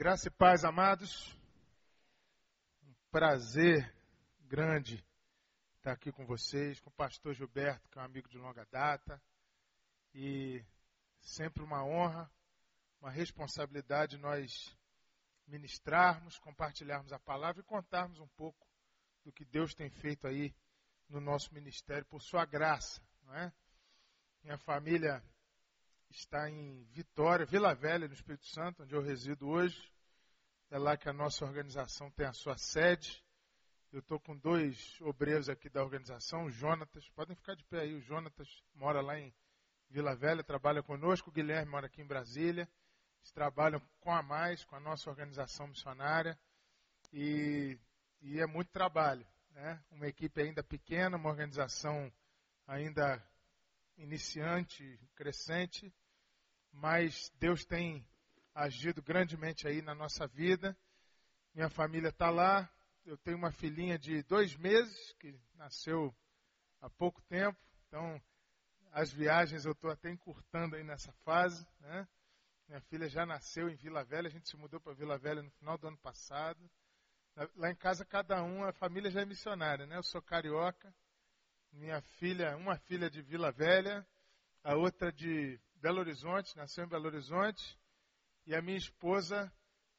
[0.00, 1.38] Graça e paz, amados.
[2.82, 3.94] Um prazer
[4.46, 5.04] grande
[5.76, 9.22] estar aqui com vocês, com o pastor Gilberto, que é um amigo de longa data.
[10.14, 10.64] E
[11.20, 12.32] sempre uma honra,
[12.98, 14.74] uma responsabilidade nós
[15.46, 18.66] ministrarmos, compartilharmos a palavra e contarmos um pouco
[19.22, 20.54] do que Deus tem feito aí
[21.10, 23.52] no nosso ministério por sua graça, não é?
[24.42, 25.22] Minha família
[26.08, 29.89] está em Vitória, Vila Velha, no Espírito Santo, onde eu resido hoje.
[30.72, 33.24] É lá que a nossa organização tem a sua sede.
[33.90, 37.92] Eu estou com dois obreiros aqui da organização, o Jonatas, podem ficar de pé aí,
[37.92, 39.34] o Jonatas mora lá em
[39.88, 42.68] Vila Velha, trabalha conosco, o Guilherme mora aqui em Brasília.
[43.18, 46.38] Eles trabalham com a mais, com a nossa organização missionária.
[47.12, 47.76] E,
[48.20, 49.26] e é muito trabalho.
[49.50, 49.82] Né?
[49.90, 52.12] Uma equipe ainda pequena, uma organização
[52.64, 53.20] ainda
[53.96, 55.92] iniciante, crescente,
[56.70, 58.06] mas Deus tem
[58.60, 60.76] agido grandemente aí na nossa vida.
[61.54, 62.70] Minha família está lá.
[63.06, 66.14] Eu tenho uma filhinha de dois meses que nasceu
[66.80, 67.58] há pouco tempo.
[67.86, 68.20] Então,
[68.92, 71.66] as viagens eu estou até encurtando aí nessa fase.
[71.80, 72.06] Né?
[72.68, 74.28] Minha filha já nasceu em Vila Velha.
[74.28, 76.70] A gente se mudou para Vila Velha no final do ano passado.
[77.56, 79.86] Lá em casa, cada um, a família já é missionária.
[79.86, 79.96] Né?
[79.96, 80.94] Eu sou carioca.
[81.72, 84.06] Minha filha, uma filha de Vila Velha,
[84.62, 87.79] a outra de Belo Horizonte, nasceu em Belo Horizonte,
[88.46, 89.52] e a minha esposa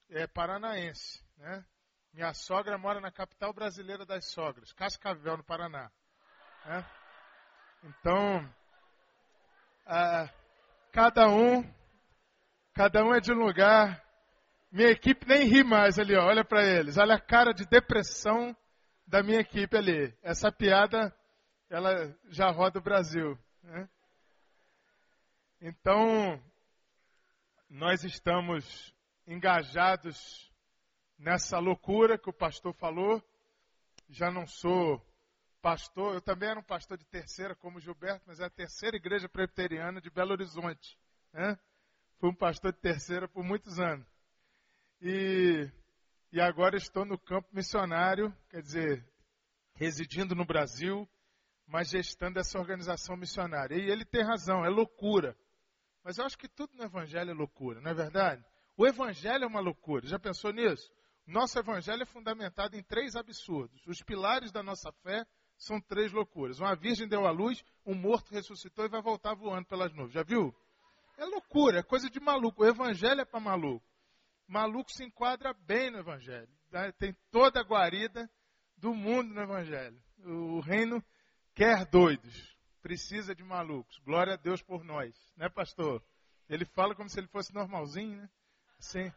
[0.09, 1.65] é paranaense, né?
[2.13, 5.89] Minha sogra mora na capital brasileira das sogras, Cascavel, no Paraná.
[6.65, 6.85] Né?
[7.83, 8.53] Então,
[10.91, 11.63] cada um,
[12.73, 14.03] cada um é de um lugar.
[14.69, 18.55] Minha equipe nem ri mais ali, ó, olha para eles, olha a cara de depressão
[19.07, 20.13] da minha equipe ali.
[20.21, 21.15] Essa piada,
[21.69, 23.37] ela já roda o Brasil.
[23.63, 23.89] Né?
[25.61, 26.43] Então,
[27.71, 28.93] nós estamos
[29.25, 30.51] engajados
[31.17, 33.23] nessa loucura que o pastor falou.
[34.09, 35.01] Já não sou
[35.61, 39.29] pastor, eu também era um pastor de terceira, como Gilberto, mas é a terceira igreja
[39.29, 40.99] presbiteriana de Belo Horizonte.
[41.31, 41.57] Né?
[42.19, 44.05] Fui um pastor de terceira por muitos anos.
[45.01, 45.71] E,
[46.29, 49.07] e agora estou no campo missionário, quer dizer,
[49.75, 51.07] residindo no Brasil,
[51.65, 53.77] mas gestando essa organização missionária.
[53.77, 55.37] E ele tem razão, é loucura.
[56.03, 58.43] Mas eu acho que tudo no Evangelho é loucura, não é verdade?
[58.75, 60.07] O Evangelho é uma loucura.
[60.07, 60.91] Já pensou nisso?
[61.27, 63.85] Nosso Evangelho é fundamentado em três absurdos.
[63.85, 65.25] Os pilares da nossa fé
[65.57, 66.59] são três loucuras.
[66.59, 70.13] Uma virgem deu à luz, um morto ressuscitou e vai voltar voando pelas nuvens.
[70.13, 70.53] Já viu?
[71.17, 72.63] É loucura, é coisa de maluco.
[72.63, 73.85] O Evangelho é para maluco.
[74.47, 76.49] Maluco se enquadra bem no Evangelho.
[76.97, 78.29] Tem toda a guarida
[78.75, 80.01] do mundo no Evangelho.
[80.25, 81.03] O reino
[81.53, 82.51] quer doidos
[82.81, 83.97] precisa de malucos.
[83.99, 86.03] Glória a Deus por nós, né, pastor?
[86.49, 88.29] Ele fala como se ele fosse normalzinho, né?
[88.79, 89.13] Sim.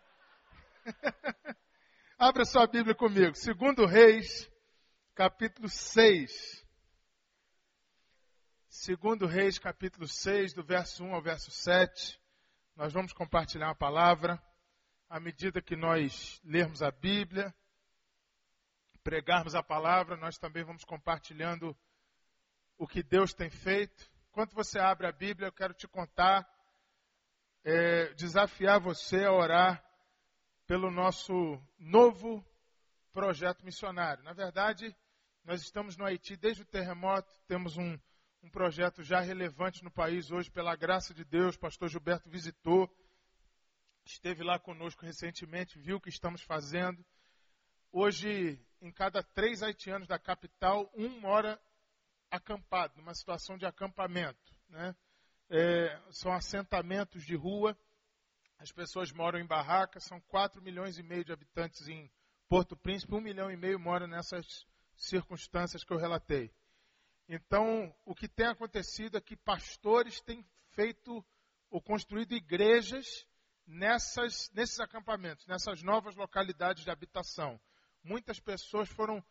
[2.18, 3.34] Abra sua Bíblia comigo.
[3.34, 4.50] Segundo Reis,
[5.14, 6.64] capítulo 6.
[8.68, 12.20] Segundo Reis, capítulo 6, do verso 1 ao verso 7.
[12.76, 14.40] Nós vamos compartilhar a palavra
[15.08, 17.54] à medida que nós lermos a Bíblia,
[19.02, 21.76] pregarmos a palavra, nós também vamos compartilhando
[22.84, 24.10] o que Deus tem feito.
[24.28, 26.46] Enquanto você abre a Bíblia, eu quero te contar,
[27.64, 29.82] é, desafiar você a orar
[30.66, 31.32] pelo nosso
[31.78, 32.44] novo
[33.10, 34.22] projeto missionário.
[34.22, 34.94] Na verdade,
[35.44, 37.98] nós estamos no Haiti desde o terremoto, temos um,
[38.42, 41.56] um projeto já relevante no país hoje, pela graça de Deus.
[41.56, 42.94] Pastor Gilberto visitou,
[44.04, 47.02] esteve lá conosco recentemente, viu o que estamos fazendo.
[47.90, 51.58] Hoje, em cada três haitianos da capital, um mora
[52.34, 54.54] acampado, numa situação de acampamento.
[54.68, 54.94] Né?
[55.50, 57.76] É, são assentamentos de rua,
[58.58, 62.10] as pessoas moram em barracas, são 4 milhões e meio de habitantes em
[62.48, 66.50] Porto Príncipe, 1 milhão e meio moram nessas circunstâncias que eu relatei.
[67.28, 71.24] Então, o que tem acontecido é que pastores têm feito
[71.70, 73.26] ou construído igrejas
[73.66, 77.60] nessas, nesses acampamentos, nessas novas localidades de habitação.
[78.02, 79.24] Muitas pessoas foram,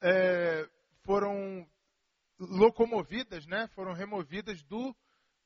[0.00, 0.68] é,
[1.04, 1.68] foram
[2.38, 4.94] locomovidas, né, foram removidas do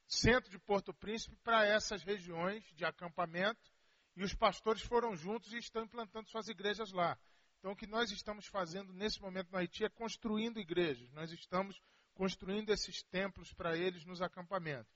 [0.06, 3.70] centro de Porto Príncipe para essas regiões de acampamento
[4.16, 7.18] e os pastores foram juntos e estão implantando suas igrejas lá.
[7.58, 11.10] Então, o que nós estamos fazendo nesse momento no Haiti é construindo igrejas.
[11.12, 11.80] Nós estamos
[12.14, 14.92] construindo esses templos para eles nos acampamentos.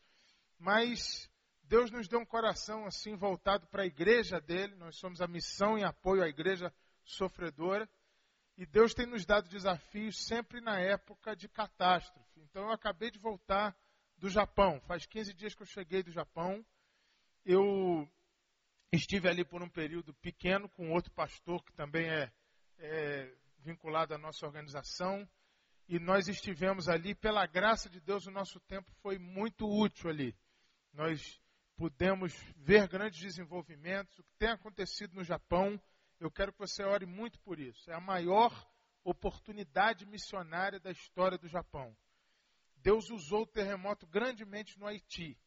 [0.59, 1.31] Mas
[1.63, 4.75] Deus nos deu um coração assim voltado para a igreja dele.
[4.77, 6.73] Nós somos a missão e apoio à igreja
[7.05, 7.89] sofredora.
[8.57, 12.41] E Deus tem nos dado desafios sempre na época de catástrofe.
[12.41, 13.77] Então eu acabei de voltar
[14.17, 14.81] do Japão.
[14.83, 16.65] Faz 15 dias que eu cheguei do Japão.
[17.45, 18.09] Eu
[18.95, 22.33] Estive ali por um período pequeno com outro pastor que também é,
[22.79, 25.29] é vinculado à nossa organização.
[25.89, 30.33] E nós estivemos ali, pela graça de Deus, o nosso tempo foi muito útil ali.
[30.93, 31.41] Nós
[31.77, 35.81] pudemos ver grandes desenvolvimentos, o que tem acontecido no Japão.
[36.21, 37.91] Eu quero que você ore muito por isso.
[37.91, 38.53] É a maior
[39.03, 41.97] oportunidade missionária da história do Japão.
[42.77, 45.39] Deus usou o terremoto grandemente no Haiti.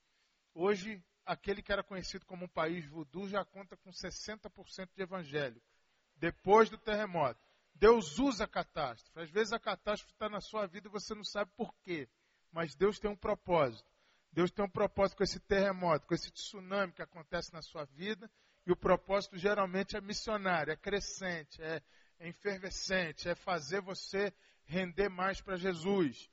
[0.54, 5.70] Hoje, aquele que era conhecido como um país voodoo já conta com 60% de evangélicos.
[6.16, 7.40] Depois do terremoto.
[7.76, 9.20] Deus usa a catástrofe.
[9.20, 12.10] Às vezes a catástrofe está na sua vida e você não sabe por quê.
[12.52, 13.88] Mas Deus tem um propósito.
[14.32, 18.30] Deus tem um propósito com esse terremoto, com esse tsunami que acontece na sua vida.
[18.68, 21.82] E o propósito geralmente é missionário, é crescente, é,
[22.20, 24.34] é efervescente, é fazer você
[24.66, 26.30] render mais para Jesus.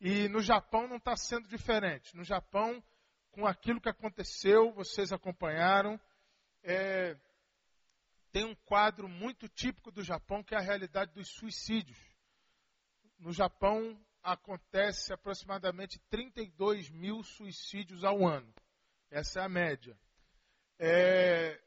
[0.00, 2.16] E no Japão não está sendo diferente.
[2.16, 2.82] No Japão,
[3.30, 5.96] com aquilo que aconteceu, vocês acompanharam,
[6.64, 7.16] é,
[8.32, 11.98] tem um quadro muito típico do Japão que é a realidade dos suicídios.
[13.16, 18.52] No Japão acontece aproximadamente 32 mil suicídios ao ano.
[19.08, 19.96] Essa é a média.
[20.80, 21.62] É,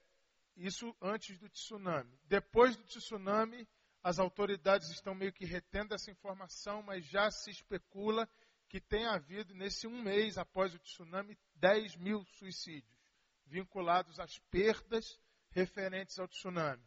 [0.60, 2.20] isso antes do tsunami.
[2.26, 3.68] Depois do tsunami,
[4.04, 8.28] as autoridades estão meio que retendo essa informação, mas já se especula
[8.68, 13.00] que tem havido, nesse um mês após o tsunami, 10 mil suicídios
[13.46, 15.20] vinculados às perdas
[15.50, 16.84] referentes ao tsunami.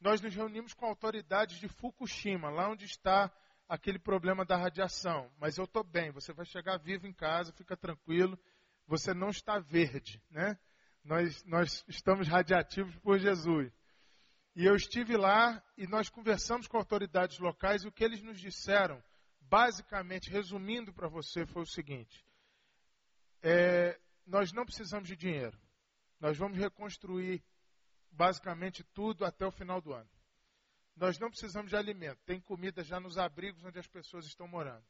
[0.00, 3.32] Nós nos reunimos com autoridades de Fukushima, lá onde está
[3.68, 5.30] aquele problema da radiação.
[5.38, 8.38] Mas eu estou bem, você vai chegar vivo em casa, fica tranquilo,
[8.86, 10.56] você não está verde, né?
[11.08, 13.72] Nós, nós estamos radiativos por Jesus.
[14.54, 18.38] E eu estive lá e nós conversamos com autoridades locais e o que eles nos
[18.38, 19.02] disseram,
[19.40, 22.22] basicamente, resumindo para você, foi o seguinte:
[23.42, 25.58] é, nós não precisamos de dinheiro.
[26.20, 27.42] Nós vamos reconstruir
[28.10, 30.10] basicamente tudo até o final do ano.
[30.94, 34.84] Nós não precisamos de alimento, tem comida já nos abrigos onde as pessoas estão morando.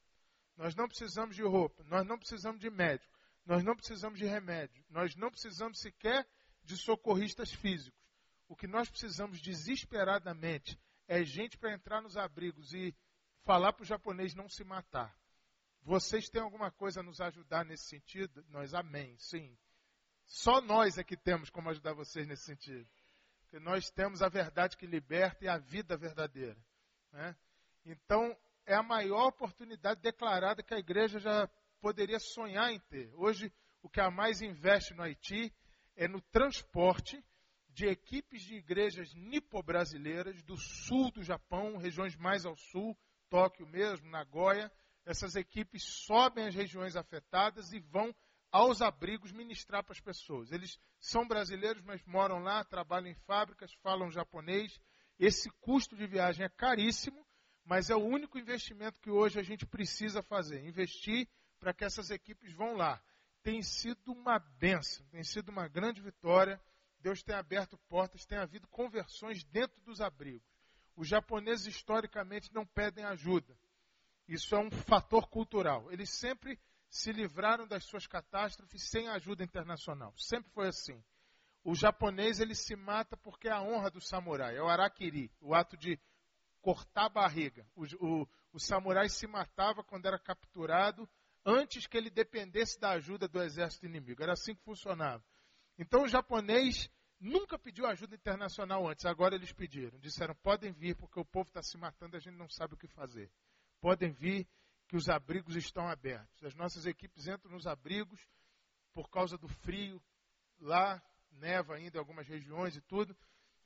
[0.57, 3.18] Nós não precisamos de roupa, nós não precisamos de médico,
[3.49, 6.25] nós não precisamos de remédio, nós não precisamos sequer
[6.63, 7.99] de socorristas físicos.
[8.47, 10.79] O que nós precisamos desesperadamente
[11.09, 12.95] é gente para entrar nos abrigos e
[13.43, 15.19] falar para o japonês não se matar.
[15.83, 18.45] Vocês têm alguma coisa a nos ajudar nesse sentido?
[18.51, 19.59] Nós, amém, sim.
[20.27, 22.89] Só nós é que temos como ajudar vocês nesse sentido
[23.49, 26.57] que nós temos a verdade que liberta e a vida verdadeira.
[27.13, 27.35] Né?
[27.85, 28.37] Então,
[28.67, 31.49] é a maior oportunidade declarada que a igreja já
[31.81, 33.13] poderia sonhar em ter.
[33.15, 33.53] Hoje,
[33.83, 35.53] o que a mais investe no Haiti
[35.97, 37.23] é no transporte
[37.69, 42.97] de equipes de igrejas nipo-brasileiras do sul do Japão, regiões mais ao sul,
[43.29, 44.71] Tóquio mesmo, Nagoya.
[45.05, 48.15] Essas equipes sobem as regiões afetadas e vão
[48.51, 50.51] aos abrigos ministrar para as pessoas.
[50.51, 54.81] Eles são brasileiros, mas moram lá, trabalham em fábricas, falam japonês.
[55.19, 57.27] Esse custo de viagem é caríssimo,
[57.65, 60.65] mas é o único investimento que hoje a gente precisa fazer.
[60.65, 61.29] Investir
[61.59, 63.03] para que essas equipes vão lá.
[63.43, 66.61] Tem sido uma benção, tem sido uma grande vitória.
[67.01, 70.49] Deus tem aberto portas, tem havido conversões dentro dos abrigos.
[70.97, 73.57] Os japoneses historicamente não pedem ajuda.
[74.27, 75.91] Isso é um fator cultural.
[75.93, 76.59] Eles sempre
[76.91, 80.13] se livraram das suas catástrofes sem ajuda internacional.
[80.17, 81.03] Sempre foi assim.
[81.63, 85.55] O japonês ele se mata porque é a honra do samurai, é o arakiri, o
[85.55, 86.01] ato de
[86.61, 87.67] cortar a barriga.
[87.77, 91.09] O, o, o samurai se matava quando era capturado
[91.49, 94.23] antes que ele dependesse da ajuda do exército inimigo.
[94.23, 95.25] Era assim que funcionava.
[95.79, 99.99] Então o japonês nunca pediu ajuda internacional antes, agora eles pediram.
[99.99, 102.87] Disseram: podem vir porque o povo está se matando, a gente não sabe o que
[102.87, 103.31] fazer.
[103.81, 104.47] Podem vir
[104.89, 106.45] que os abrigos estão abertos.
[106.45, 108.21] As nossas equipes entram nos abrigos
[108.93, 110.03] por causa do frio,
[110.59, 113.17] lá neva ainda em algumas regiões e tudo.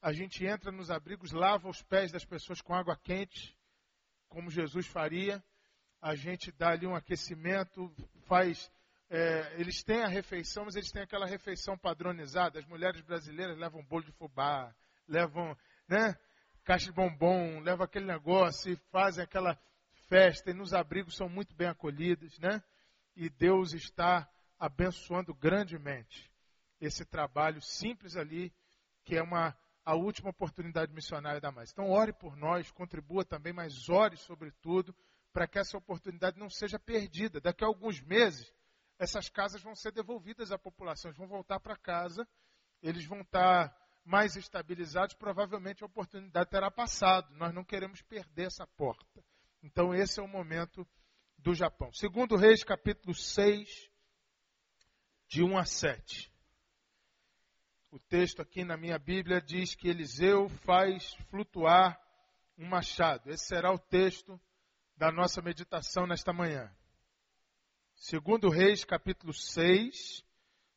[0.00, 3.56] A gente entra nos abrigos, lava os pés das pessoas com água quente,
[4.28, 5.42] como Jesus faria.
[6.02, 7.88] A gente dá ali um aquecimento,
[8.26, 8.68] faz.
[9.08, 12.58] É, eles têm a refeição, mas eles têm aquela refeição padronizada.
[12.58, 14.74] As mulheres brasileiras levam bolo de fubá,
[15.06, 15.56] levam
[15.86, 16.18] né,
[16.64, 19.56] caixa de bombom, levam aquele negócio e fazem aquela
[20.08, 22.60] festa e nos abrigos são muito bem acolhidas, né?
[23.14, 24.28] E Deus está
[24.58, 26.28] abençoando grandemente
[26.80, 28.52] esse trabalho simples ali,
[29.04, 31.70] que é uma a última oportunidade missionária da mais.
[31.70, 34.92] Então ore por nós, contribua também, mas ore sobretudo
[35.32, 37.40] para que essa oportunidade não seja perdida.
[37.40, 38.52] Daqui a alguns meses,
[38.98, 42.26] essas casas vão ser devolvidas à população, eles vão voltar para casa,
[42.82, 43.74] eles vão estar
[44.04, 47.32] mais estabilizados, provavelmente a oportunidade terá passado.
[47.34, 49.24] Nós não queremos perder essa porta.
[49.62, 50.86] Então, esse é o momento
[51.38, 51.92] do Japão.
[51.92, 53.90] Segundo Reis, capítulo 6,
[55.28, 56.32] de 1 a 7.
[57.90, 62.00] O texto aqui na minha Bíblia diz que Eliseu faz flutuar
[62.58, 63.30] um machado.
[63.30, 64.40] Esse será o texto
[65.02, 66.72] da nossa meditação nesta manhã.
[67.92, 70.24] Segundo Reis, capítulo 6,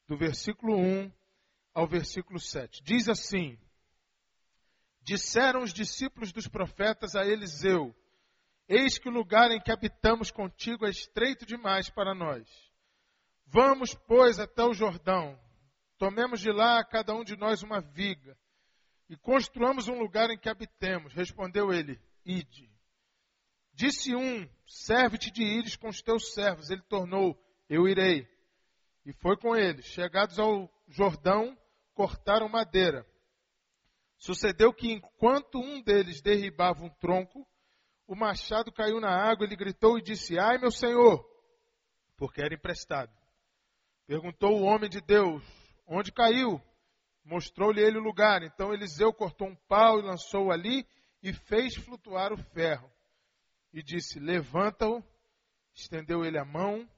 [0.08, 1.12] do versículo 1
[1.75, 2.82] ao versículo 7.
[2.82, 3.55] Diz assim:
[5.00, 7.96] Disseram os discípulos dos profetas a Eliseu:
[8.67, 12.50] Eis que o lugar em que habitamos contigo é estreito demais para nós.
[13.46, 15.39] Vamos, pois, até o Jordão
[16.00, 18.36] Tomemos de lá cada um de nós uma viga
[19.08, 21.13] e construamos um lugar em que habitemos.
[21.13, 22.75] Respondeu ele: Ide.
[23.75, 26.70] Disse um: Serve-te de ires com os teus servos.
[26.70, 27.38] Ele tornou:
[27.70, 28.27] Eu irei.
[29.05, 29.86] E foi com eles.
[29.86, 31.58] Chegados ao Jordão,
[31.94, 33.05] cortaram madeira.
[34.17, 37.46] Sucedeu que enquanto um deles derribava um tronco,
[38.08, 41.24] o machado caiu na água, ele gritou e disse: Ai, meu senhor,
[42.15, 43.12] porque era emprestado.
[44.08, 45.44] Perguntou o homem de Deus:
[45.86, 46.62] Onde caiu?
[47.25, 48.41] Mostrou-lhe ele o lugar.
[48.41, 50.88] Então Eliseu cortou um pau e lançou-o ali
[51.22, 52.95] e fez flutuar o ferro.
[53.75, 55.03] E disse: Levanta-o.
[55.74, 56.89] Estendeu ele a mão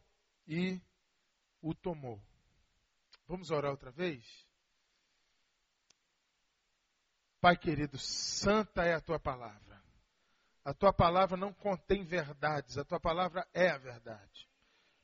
[0.47, 0.79] e
[1.59, 2.21] o tomou.
[3.27, 4.23] Vamos orar outra vez?
[7.41, 9.83] Pai querido, santa é a tua palavra.
[10.63, 14.46] A tua palavra não contém verdades, a tua palavra é a verdade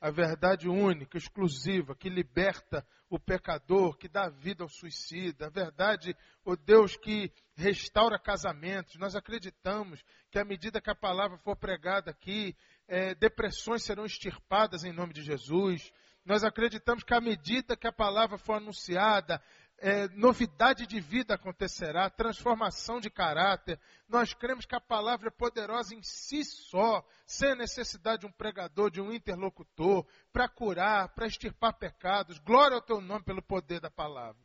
[0.04, 6.14] a verdade única, exclusiva, que liberta o pecador, que dá vida ao suicida, a verdade,
[6.44, 8.98] o oh Deus, que restaura casamentos.
[8.98, 12.54] Nós acreditamos que à medida que a palavra for pregada aqui,
[12.86, 15.90] é, depressões serão extirpadas em nome de Jesus.
[16.26, 19.42] Nós acreditamos que à medida que a palavra for anunciada,
[19.84, 23.78] é, novidade de vida acontecerá, transformação de caráter.
[24.08, 28.90] Nós cremos que a palavra é poderosa em si só, sem necessidade de um pregador,
[28.90, 32.40] de um interlocutor, para curar, para extirpar pecados.
[32.40, 34.42] Glória ao teu nome pelo poder da palavra.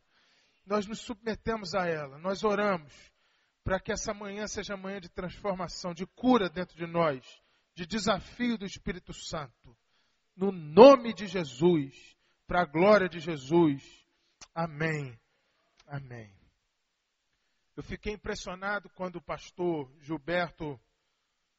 [0.65, 2.93] Nós nos submetemos a ela, nós oramos
[3.63, 7.25] para que essa manhã seja manhã de transformação, de cura dentro de nós,
[7.73, 9.77] de desafio do Espírito Santo.
[10.35, 11.95] No nome de Jesus,
[12.45, 14.05] para a glória de Jesus.
[14.53, 15.17] Amém.
[15.91, 16.31] Amém.
[17.75, 20.79] Eu fiquei impressionado quando o pastor Gilberto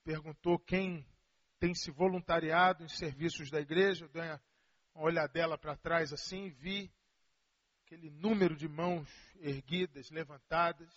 [0.04, 1.04] perguntou quem
[1.58, 4.04] tem se voluntariado em serviços da igreja.
[4.04, 4.40] Eu dei uma
[4.94, 6.94] olhadela para trás assim e vi
[7.84, 9.08] aquele número de mãos
[9.40, 10.94] erguidas, levantadas,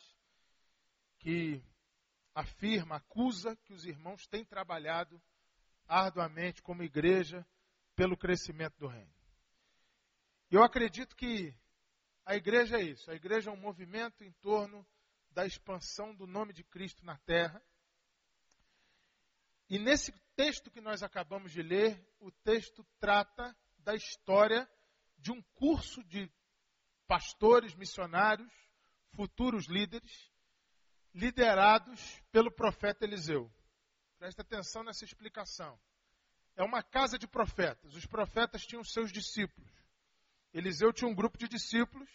[1.18, 1.60] que
[2.36, 5.20] afirma, acusa que os irmãos têm trabalhado
[5.88, 7.44] arduamente como igreja
[7.96, 9.12] pelo crescimento do reino.
[10.52, 11.52] Eu acredito que
[12.26, 13.12] a igreja é isso.
[13.12, 14.86] A igreja é um movimento em torno
[15.32, 17.62] da expansão do nome de Cristo na terra.
[19.70, 24.70] E nesse texto que nós acabamos de ler, o texto trata da história
[25.18, 26.32] de um curso de
[27.08, 28.52] pastores, missionários,
[29.16, 30.32] futuros líderes,
[31.14, 33.52] liderados pelo profeta Eliseu.
[34.18, 35.80] Presta atenção nessa explicação.
[36.56, 37.96] É uma casa de profetas.
[37.96, 39.83] Os profetas tinham seus discípulos.
[40.54, 42.10] Eliseu tinha um grupo de discípulos,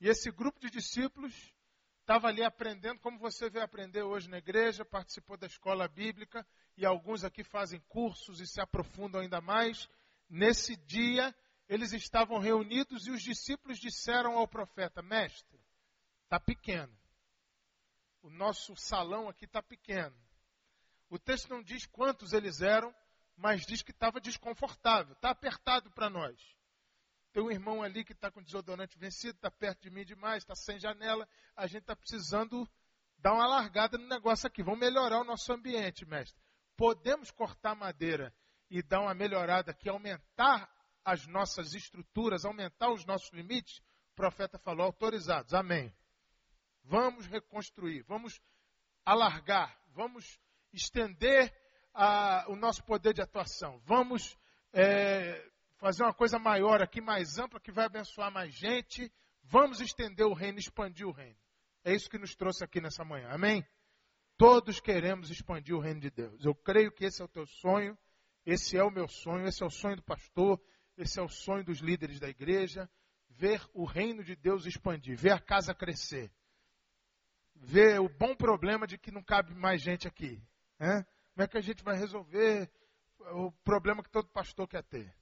[0.00, 1.54] e esse grupo de discípulos
[2.00, 6.44] estava ali aprendendo, como você veio aprender hoje na igreja, participou da escola bíblica,
[6.76, 9.88] e alguns aqui fazem cursos e se aprofundam ainda mais.
[10.28, 11.34] Nesse dia,
[11.68, 15.60] eles estavam reunidos e os discípulos disseram ao profeta: Mestre,
[16.24, 16.96] está pequeno.
[18.22, 20.16] O nosso salão aqui está pequeno.
[21.08, 22.94] O texto não diz quantos eles eram,
[23.36, 26.38] mas diz que estava desconfortável, está apertado para nós.
[27.32, 30.54] Tem um irmão ali que está com desodorante vencido, está perto de mim demais, está
[30.54, 31.28] sem janela.
[31.56, 32.68] A gente está precisando
[33.18, 34.62] dar uma largada no negócio aqui.
[34.62, 36.40] Vamos melhorar o nosso ambiente, mestre.
[36.76, 38.34] Podemos cortar madeira
[38.68, 40.68] e dar uma melhorada aqui, aumentar
[41.04, 43.78] as nossas estruturas, aumentar os nossos limites?
[44.12, 45.54] O profeta falou, autorizados.
[45.54, 45.94] Amém.
[46.84, 48.40] Vamos reconstruir, vamos
[49.04, 50.40] alargar, vamos
[50.72, 51.54] estender
[51.92, 54.36] a, o nosso poder de atuação, vamos
[54.72, 55.49] é,
[55.80, 59.10] fazer uma coisa maior aqui, mais ampla, que vai abençoar mais gente.
[59.42, 61.38] Vamos estender o reino, expandir o reino.
[61.82, 63.30] É isso que nos trouxe aqui nessa manhã.
[63.30, 63.66] Amém?
[64.36, 66.44] Todos queremos expandir o reino de Deus.
[66.44, 67.98] Eu creio que esse é o teu sonho,
[68.44, 70.60] esse é o meu sonho, esse é o sonho do pastor,
[70.96, 72.88] esse é o sonho dos líderes da igreja.
[73.30, 76.30] Ver o reino de Deus expandir, ver a casa crescer.
[77.54, 80.42] Ver o bom problema de que não cabe mais gente aqui.
[80.78, 81.06] Né?
[81.32, 82.70] Como é que a gente vai resolver
[83.32, 85.19] o problema que todo pastor quer ter?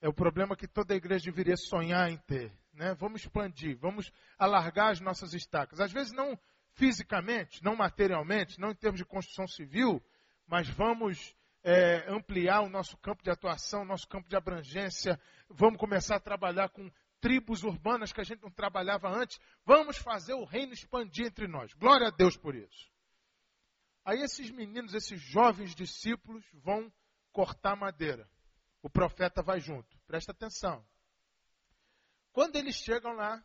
[0.00, 2.52] É o problema que toda igreja deveria sonhar em ter.
[2.72, 2.94] Né?
[2.94, 5.80] Vamos expandir, vamos alargar as nossas estacas.
[5.80, 6.38] Às vezes não
[6.74, 10.02] fisicamente, não materialmente, não em termos de construção civil,
[10.46, 11.34] mas vamos
[11.64, 15.18] é, ampliar o nosso campo de atuação, o nosso campo de abrangência.
[15.48, 19.40] Vamos começar a trabalhar com tribos urbanas que a gente não trabalhava antes.
[19.64, 21.72] Vamos fazer o reino expandir entre nós.
[21.72, 22.92] Glória a Deus por isso.
[24.04, 26.92] Aí esses meninos, esses jovens discípulos vão
[27.32, 28.28] cortar madeira.
[28.86, 29.98] O profeta vai junto.
[30.06, 30.86] Presta atenção.
[32.32, 33.44] Quando eles chegam lá,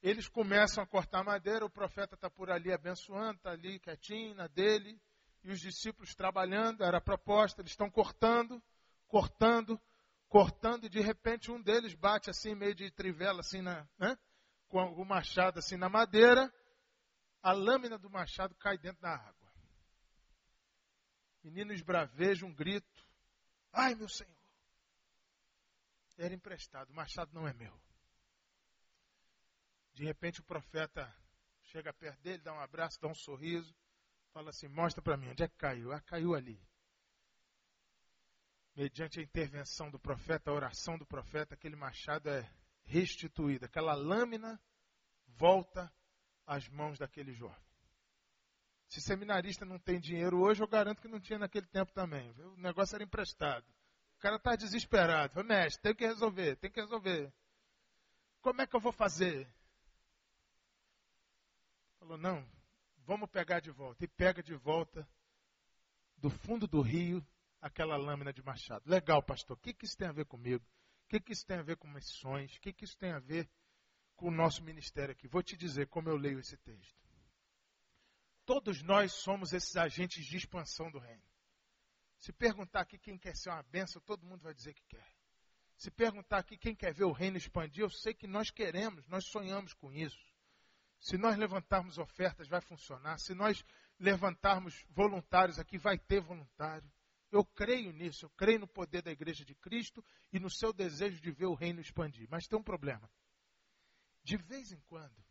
[0.00, 4.46] eles começam a cortar madeira, o profeta está por ali abençoando, está ali quietinho na
[4.46, 4.98] dele,
[5.42, 8.62] e os discípulos trabalhando, era a proposta, eles estão cortando,
[9.08, 9.78] cortando,
[10.26, 14.16] cortando, e de repente um deles bate assim, meio de trivela, assim, na, né?
[14.68, 16.50] com o machado assim na madeira,
[17.42, 19.52] a lâmina do machado cai dentro da água.
[21.42, 23.04] Menino esbraveja um grito.
[23.74, 24.32] Ai, meu Senhor.
[26.16, 27.76] Era emprestado, o machado não é meu.
[29.94, 31.12] De repente o profeta
[31.64, 33.74] chega perto dele, dá um abraço, dá um sorriso,
[34.32, 35.92] fala assim: Mostra para mim, onde é que caiu?
[35.92, 36.60] Ah, caiu ali.
[38.76, 42.48] Mediante a intervenção do profeta, a oração do profeta, aquele machado é
[42.84, 44.60] restituído, aquela lâmina
[45.26, 45.92] volta
[46.46, 47.73] às mãos daquele jovem.
[48.94, 52.30] Se seminarista não tem dinheiro hoje, eu garanto que não tinha naquele tempo também.
[52.30, 53.66] O negócio era emprestado.
[54.16, 55.42] O cara está desesperado.
[55.42, 57.32] Mestre, tem que resolver, tem que resolver.
[58.40, 59.52] Como é que eu vou fazer?
[61.98, 62.48] Falou, não,
[62.98, 64.04] vamos pegar de volta.
[64.04, 65.04] E pega de volta
[66.16, 67.20] do fundo do rio
[67.60, 68.88] aquela lâmina de machado.
[68.88, 69.56] Legal, pastor.
[69.56, 70.64] O que, que isso tem a ver comigo?
[71.06, 72.54] O que, que isso tem a ver com missões?
[72.54, 73.50] O que, que isso tem a ver
[74.14, 75.26] com o nosso ministério aqui?
[75.26, 77.03] Vou te dizer como eu leio esse texto.
[78.44, 81.22] Todos nós somos esses agentes de expansão do reino.
[82.18, 85.14] Se perguntar aqui quem quer ser uma benção, todo mundo vai dizer que quer.
[85.76, 89.26] Se perguntar aqui quem quer ver o reino expandir, eu sei que nós queremos, nós
[89.26, 90.24] sonhamos com isso.
[91.00, 93.18] Se nós levantarmos ofertas, vai funcionar.
[93.18, 93.64] Se nós
[93.98, 96.90] levantarmos voluntários aqui, vai ter voluntário.
[97.30, 101.20] Eu creio nisso, eu creio no poder da igreja de Cristo e no seu desejo
[101.20, 102.28] de ver o reino expandir.
[102.30, 103.10] Mas tem um problema.
[104.22, 105.22] De vez em quando,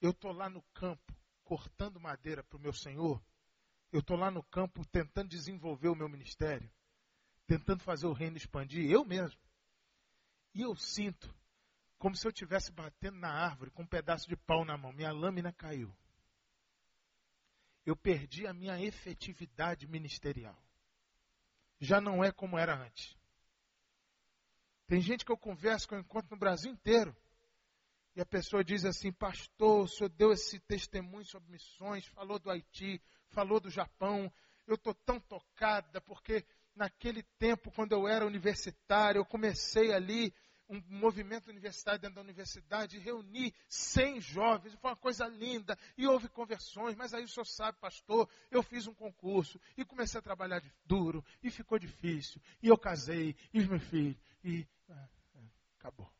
[0.00, 1.14] eu estou lá no campo
[1.46, 3.22] cortando madeira para o meu Senhor,
[3.92, 6.70] eu estou lá no campo tentando desenvolver o meu ministério,
[7.46, 9.40] tentando fazer o reino expandir, eu mesmo.
[10.52, 11.32] E eu sinto
[11.98, 14.92] como se eu estivesse batendo na árvore com um pedaço de pau na mão.
[14.92, 15.94] Minha lâmina caiu.
[17.84, 20.60] Eu perdi a minha efetividade ministerial.
[21.78, 23.16] Já não é como era antes.
[24.86, 27.16] Tem gente que eu converso, que eu encontro no Brasil inteiro.
[28.16, 32.50] E a pessoa diz assim, pastor, o senhor deu esse testemunho sobre missões, falou do
[32.50, 32.98] Haiti,
[33.28, 34.32] falou do Japão.
[34.66, 36.42] Eu estou tão tocada, porque
[36.74, 40.32] naquele tempo, quando eu era universitário, eu comecei ali
[40.66, 46.26] um movimento universitário dentro da universidade, reuni 100 jovens, foi uma coisa linda, e houve
[46.30, 50.62] conversões, mas aí o senhor sabe, pastor, eu fiz um concurso, e comecei a trabalhar
[50.86, 55.08] duro, e ficou difícil, e eu casei, e os meus filhos, e ah,
[55.78, 56.15] acabou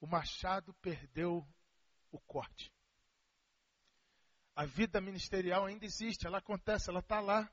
[0.00, 1.46] o machado perdeu
[2.10, 2.72] o corte.
[4.54, 7.50] A vida ministerial ainda existe, ela acontece, ela está lá.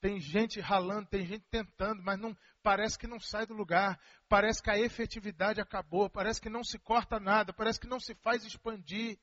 [0.00, 3.98] Tem gente ralando, tem gente tentando, mas não parece que não sai do lugar.
[4.28, 8.14] Parece que a efetividade acabou, parece que não se corta nada, parece que não se
[8.16, 9.18] faz expandir.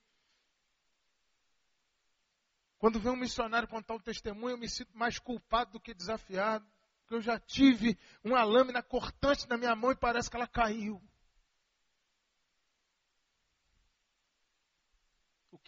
[2.79, 6.65] Quando vem um missionário contar o testemunho, eu me sinto mais culpado do que desafiado.
[7.01, 10.99] Porque eu já tive uma lâmina cortante na minha mão e parece que ela caiu.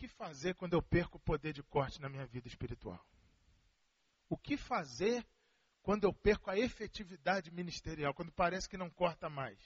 [0.04, 3.02] Que fazer quando eu perco o poder de corte na minha vida espiritual?
[4.28, 5.26] O que fazer
[5.82, 9.58] quando eu perco a efetividade ministerial, quando parece que não corta mais?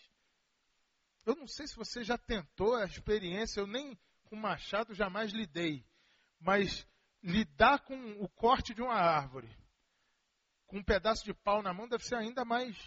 [1.25, 5.83] Eu não sei se você já tentou a experiência, eu nem com machado jamais lidei,
[6.39, 6.87] mas
[7.23, 9.49] lidar com o corte de uma árvore,
[10.67, 12.77] com um pedaço de pau na mão, deve ser ainda mais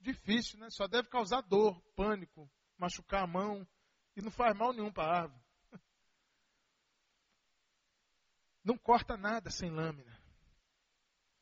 [0.00, 0.68] difícil, né?
[0.68, 3.66] Só deve causar dor, pânico, machucar a mão,
[4.14, 5.43] e não faz mal nenhum para a árvore.
[8.64, 10.18] Não corta nada sem lâmina.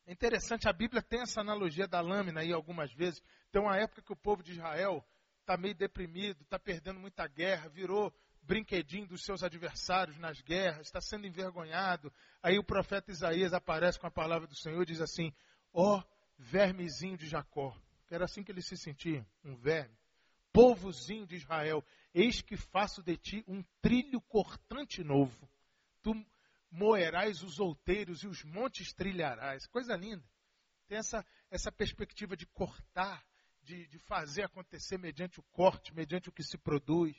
[0.05, 3.23] É interessante, a Bíblia tem essa analogia da lâmina aí algumas vezes.
[3.53, 5.05] Tem uma época que o povo de Israel
[5.41, 11.01] está meio deprimido, está perdendo muita guerra, virou brinquedinho dos seus adversários nas guerras, está
[11.01, 12.13] sendo envergonhado.
[12.43, 15.33] Aí o profeta Isaías aparece com a palavra do Senhor e diz assim:
[15.73, 16.03] Ó oh,
[16.37, 17.77] vermezinho de Jacó,
[18.11, 19.97] era assim que ele se sentia, um verme.
[20.53, 21.83] Povozinho de Israel,
[22.13, 25.49] eis que faço de ti um trilho cortante novo.
[26.03, 26.13] Tu
[26.73, 29.67] moerás os outeiros e os montes trilharás.
[29.67, 30.25] Coisa linda.
[30.89, 33.25] Tem essa, essa perspectiva de cortar,
[33.63, 37.15] de, de fazer acontecer mediante o corte, mediante o que se produz.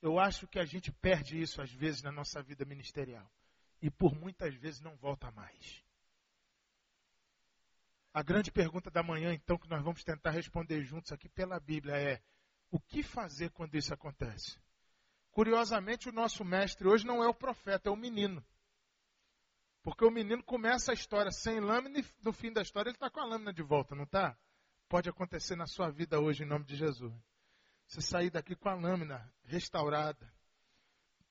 [0.00, 3.30] Eu acho que a gente perde isso às vezes na nossa vida ministerial.
[3.82, 5.84] E por muitas vezes não volta mais.
[8.14, 11.94] A grande pergunta da manhã, então, que nós vamos tentar responder juntos aqui pela Bíblia
[11.96, 12.22] é:
[12.70, 14.58] o que fazer quando isso acontece?
[15.30, 18.44] Curiosamente, o nosso mestre hoje não é o profeta, é o menino.
[19.88, 23.08] Porque o menino começa a história sem lâmina e no fim da história ele está
[23.08, 24.36] com a lâmina de volta, não está?
[24.86, 27.10] Pode acontecer na sua vida hoje, em nome de Jesus.
[27.86, 30.30] Você sair daqui com a lâmina restaurada.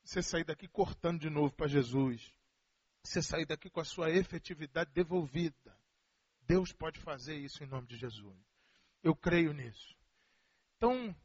[0.03, 2.33] Você sair daqui cortando de novo para Jesus.
[3.03, 5.79] Você sair daqui com a sua efetividade devolvida.
[6.41, 8.35] Deus pode fazer isso em nome de Jesus.
[9.03, 9.95] Eu creio nisso.
[10.77, 11.15] Então,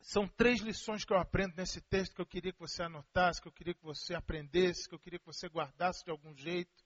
[0.00, 3.48] são três lições que eu aprendo nesse texto que eu queria que você anotasse, que
[3.48, 6.84] eu queria que você aprendesse, que eu queria que você guardasse de algum jeito,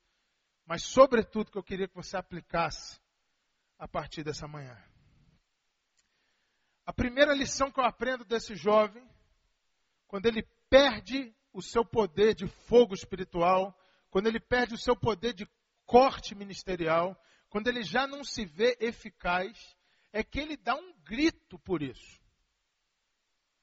[0.65, 3.01] mas, sobretudo, que eu queria que você aplicasse
[3.79, 4.77] a partir dessa manhã.
[6.87, 9.07] A primeira lição que eu aprendo desse jovem,
[10.07, 13.77] quando ele perde o seu poder de fogo espiritual,
[14.11, 15.49] quando ele perde o seu poder de
[15.85, 19.77] corte ministerial, quando ele já não se vê eficaz,
[20.13, 22.22] é que ele dá um grito por isso.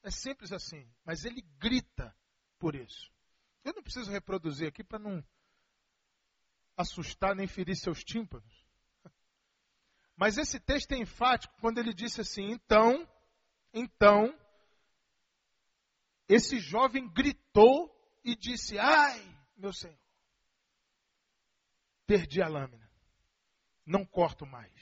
[0.02, 2.14] É simples assim, mas ele grita
[2.58, 3.12] por isso.
[3.62, 5.24] Eu não preciso reproduzir aqui para não
[6.76, 8.66] assustar nem ferir seus tímpanos.
[10.16, 13.06] Mas esse texto é enfático quando ele disse assim: então,
[13.72, 14.34] então,
[16.26, 19.20] esse jovem gritou e disse: ai,
[19.56, 19.98] meu Senhor,
[22.06, 22.90] perdi a lâmina,
[23.84, 24.72] não corto mais.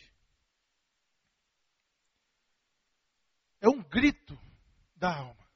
[3.61, 4.39] É um grito
[4.99, 5.49] da alma.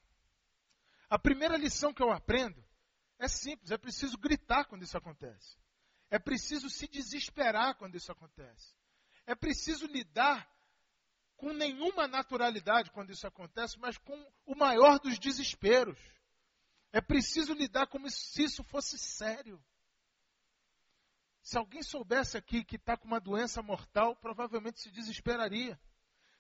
[1.11, 2.65] A primeira lição que eu aprendo
[3.19, 5.59] é simples: é preciso gritar quando isso acontece.
[6.11, 8.75] É preciso se desesperar quando isso acontece.
[9.27, 10.51] É preciso lidar
[11.37, 15.99] com nenhuma naturalidade quando isso acontece, mas com o maior dos desesperos.
[16.93, 19.63] É preciso lidar como se isso fosse sério.
[21.43, 25.81] Se alguém soubesse aqui que está com uma doença mortal, provavelmente se desesperaria.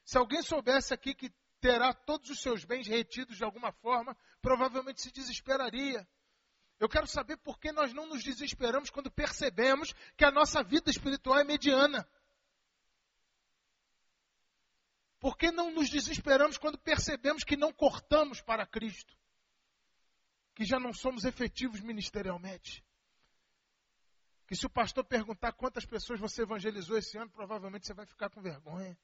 [0.04, 1.32] Se alguém soubesse aqui que
[1.62, 6.06] terá todos os seus bens retidos de alguma forma, provavelmente se desesperaria.
[6.80, 10.90] Eu quero saber por que nós não nos desesperamos quando percebemos que a nossa vida
[10.90, 12.04] espiritual é mediana.
[15.20, 19.16] Por que não nos desesperamos quando percebemos que não cortamos para Cristo?
[20.56, 22.84] Que já não somos efetivos ministerialmente?
[24.48, 28.30] Que se o pastor perguntar quantas pessoas você evangelizou esse ano, provavelmente você vai ficar
[28.30, 28.98] com vergonha.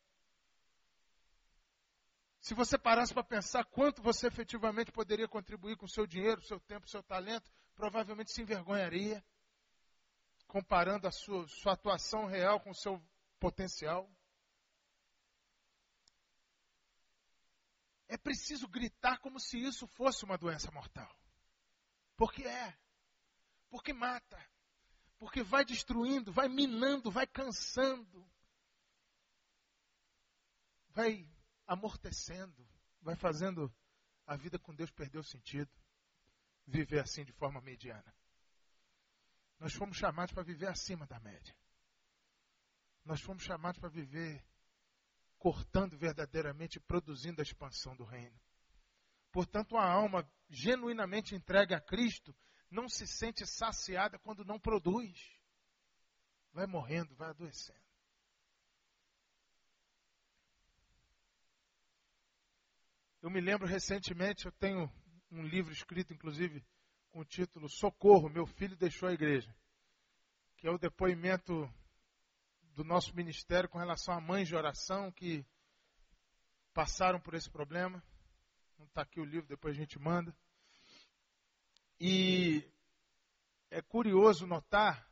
[2.41, 6.89] Se você parasse para pensar quanto você efetivamente poderia contribuir com seu dinheiro, seu tempo,
[6.89, 9.25] seu talento, provavelmente se envergonharia,
[10.47, 13.03] comparando a sua, sua atuação real com o seu
[13.39, 14.09] potencial.
[18.07, 21.15] É preciso gritar como se isso fosse uma doença mortal.
[22.17, 22.77] Porque é.
[23.69, 24.43] Porque mata.
[25.19, 28.27] Porque vai destruindo, vai minando, vai cansando.
[30.91, 31.29] Vai
[31.69, 32.67] amortecendo,
[33.03, 33.73] vai fazendo
[34.27, 35.71] a vida com Deus perder o sentido.
[36.67, 38.15] Viver assim de forma mediana.
[39.59, 41.55] Nós fomos chamados para viver acima da média.
[43.05, 44.45] Nós fomos chamados para viver
[45.39, 48.39] cortando verdadeiramente e produzindo a expansão do reino.
[49.31, 52.35] Portanto, a alma genuinamente entregue a Cristo
[52.71, 55.17] não se sente saciada quando não produz.
[56.53, 57.88] Vai morrendo, vai adoecendo.
[63.21, 64.89] Eu me lembro recentemente, eu tenho
[65.29, 66.65] um livro escrito, inclusive,
[67.11, 69.53] com o título Socorro, meu filho deixou a igreja,
[70.57, 71.69] que é o depoimento
[72.75, 75.45] do nosso ministério com relação a mães de oração que
[76.73, 78.01] passaram por esse problema.
[78.79, 80.33] Não está aqui o livro, depois a gente manda.
[81.99, 82.63] E
[83.69, 85.11] é curioso notar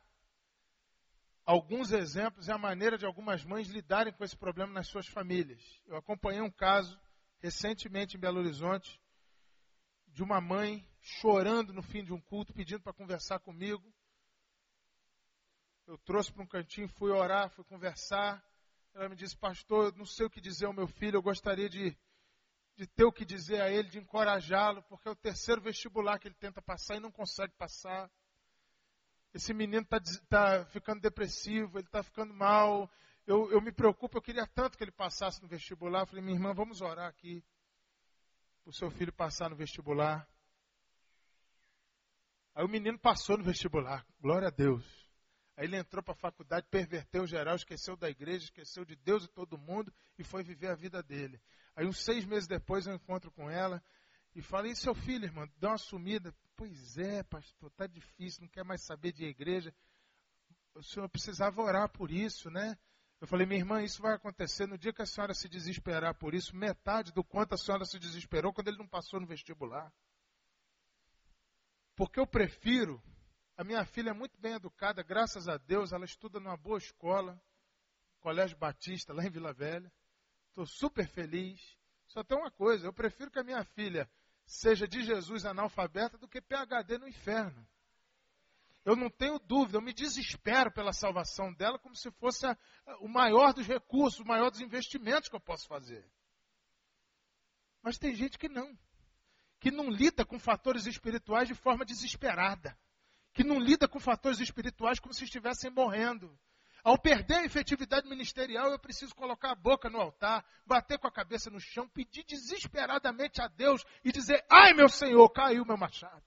[1.45, 5.61] alguns exemplos e a maneira de algumas mães lidarem com esse problema nas suas famílias.
[5.85, 6.97] Eu acompanhei um caso
[7.39, 9.01] recentemente em Belo Horizonte,
[10.07, 13.93] de uma mãe chorando no fim de um culto, pedindo para conversar comigo.
[15.85, 18.43] Eu trouxe para um cantinho, fui orar, fui conversar.
[18.93, 21.69] Ela me disse, pastor, eu não sei o que dizer ao meu filho, eu gostaria
[21.69, 21.95] de,
[22.75, 26.27] de ter o que dizer a ele, de encorajá-lo, porque é o terceiro vestibular que
[26.27, 28.11] ele tenta passar e não consegue passar.
[29.33, 32.91] Esse menino está tá ficando depressivo, ele está ficando mal,
[33.27, 36.01] eu, eu me preocupo, eu queria tanto que ele passasse no vestibular.
[36.01, 37.43] Eu falei, minha irmã, vamos orar aqui.
[38.65, 40.27] O seu filho passar no vestibular.
[42.55, 44.83] Aí o menino passou no vestibular, glória a Deus.
[45.55, 49.27] Aí ele entrou para a faculdade, perverteu geral, esqueceu da igreja, esqueceu de Deus e
[49.27, 51.39] todo mundo e foi viver a vida dele.
[51.75, 53.83] Aí uns seis meses depois eu encontro com ela
[54.33, 56.33] e falo, e seu filho, irmão, dá uma sumida.
[56.55, 59.73] Pois é, pastor, tá difícil, não quer mais saber de igreja
[60.77, 62.77] o senhor precisava orar por isso, né?
[63.19, 66.35] Eu falei, minha irmã, isso vai acontecer no dia que a senhora se desesperar por
[66.35, 69.91] isso, metade do quanto a senhora se desesperou quando ele não passou no vestibular.
[71.95, 73.01] Porque eu prefiro,
[73.55, 77.41] a minha filha é muito bem educada, graças a Deus, ela estuda numa boa escola,
[78.19, 79.91] Colégio Batista, lá em Vila Velha.
[80.49, 81.59] Estou super feliz.
[82.07, 84.09] Só tem uma coisa, eu prefiro que a minha filha
[84.45, 87.67] seja de Jesus analfabeta do que PHD no inferno.
[88.87, 92.57] Eu não tenho dúvida, eu me desespero pela salvação dela como se fosse a,
[93.01, 96.09] o maior dos recursos, o maior dos investimentos que eu posso fazer.
[97.83, 98.79] Mas tem gente que não.
[99.59, 102.79] Que não lida com fatores espirituais de forma desesperada.
[103.33, 106.39] Que não lida com fatores espirituais como se estivessem morrendo.
[106.81, 111.11] Ao perder a efetividade ministerial, eu preciso colocar a boca no altar, bater com a
[111.11, 116.23] cabeça no chão, pedir desesperadamente a Deus e dizer: Ai, meu Senhor, caiu meu machado.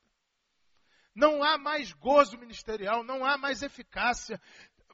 [1.15, 4.41] Não há mais gozo ministerial, não há mais eficácia.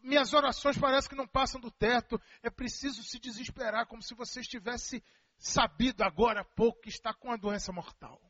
[0.03, 2.21] Minhas orações parecem que não passam do teto.
[2.43, 5.05] É preciso se desesperar, como se você estivesse
[5.39, 8.21] sabido agora há pouco que está com a doença mortal.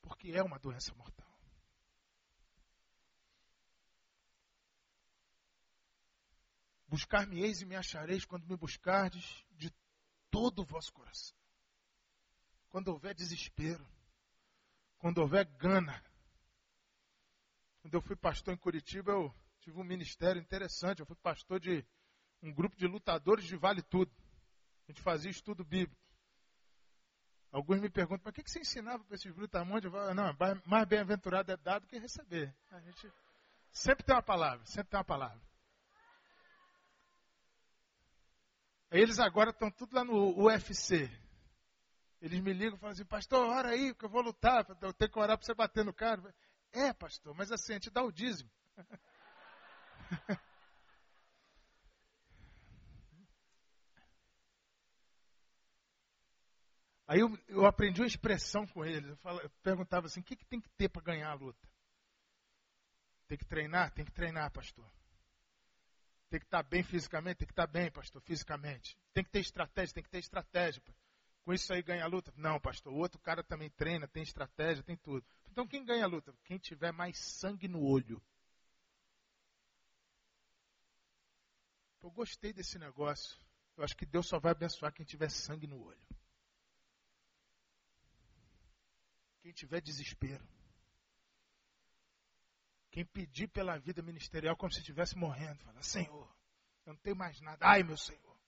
[0.00, 1.24] Porque é uma doença mortal.
[6.86, 9.74] Buscar-me-eis e me achareis quando me buscardes de
[10.30, 11.36] todo o vosso coração.
[12.68, 13.84] Quando houver desespero,
[15.04, 16.02] quando houver gana.
[17.82, 21.00] Quando eu fui pastor em Curitiba, eu tive um ministério interessante.
[21.00, 21.86] Eu fui pastor de
[22.42, 24.10] um grupo de lutadores de Vale Tudo.
[24.88, 26.02] A gente fazia estudo bíblico.
[27.52, 29.84] Alguns me perguntam, mas o que você ensinava para esses brutamontes?
[29.84, 32.56] Eu falo, não, mais bem-aventurado é dar do que receber.
[32.70, 33.12] A gente
[33.72, 35.42] sempre tem uma palavra, sempre tem uma palavra.
[38.90, 41.10] Eles agora estão tudo lá no UFC.
[42.24, 45.10] Eles me ligam e falam assim, pastor, ora aí, que eu vou lutar, eu tenho
[45.10, 46.34] que orar para você bater no cara.
[46.72, 48.50] É, pastor, mas assim, a gente dá o dízimo.
[57.06, 59.10] Aí eu, eu, aprendi uma expressão com eles.
[59.22, 61.68] Eu, eu perguntava assim: o que, que tem que ter para ganhar a luta?
[63.28, 63.92] Tem que treinar?
[63.92, 64.90] Tem que treinar, pastor.
[66.30, 67.36] Tem que estar bem fisicamente?
[67.36, 68.96] Tem que estar bem, pastor, fisicamente.
[69.12, 69.94] Tem que ter estratégia?
[69.94, 70.82] Tem que ter estratégia
[71.44, 72.32] com isso aí ganha a luta?
[72.36, 72.92] Não, pastor.
[72.92, 75.24] O outro cara também treina, tem estratégia, tem tudo.
[75.50, 76.34] Então quem ganha a luta?
[76.44, 78.20] Quem tiver mais sangue no olho.
[82.02, 83.38] Eu gostei desse negócio.
[83.76, 86.06] Eu acho que Deus só vai abençoar quem tiver sangue no olho.
[89.42, 90.46] Quem tiver desespero.
[92.90, 95.62] Quem pedir pela vida ministerial como se estivesse morrendo.
[95.62, 96.34] Fala, Senhor,
[96.86, 97.66] eu não tenho mais nada.
[97.66, 98.38] Ai, meu Senhor.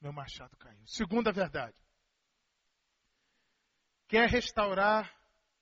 [0.00, 0.86] Meu machado caiu.
[0.86, 1.83] Segunda verdade
[4.08, 5.12] quer restaurar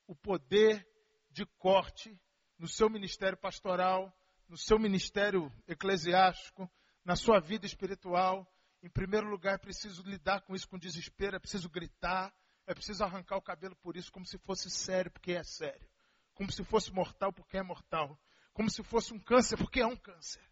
[0.07, 0.87] o poder
[1.31, 2.19] de corte
[2.59, 4.15] no seu ministério pastoral,
[4.49, 6.71] no seu ministério eclesiástico,
[7.05, 8.47] na sua vida espiritual,
[8.83, 12.35] em primeiro lugar é preciso lidar com isso com desespero, é preciso gritar,
[12.67, 15.89] é preciso arrancar o cabelo por isso como se fosse sério, porque é sério.
[16.35, 18.19] Como se fosse mortal, porque é mortal.
[18.53, 20.43] Como se fosse um câncer, porque é um câncer.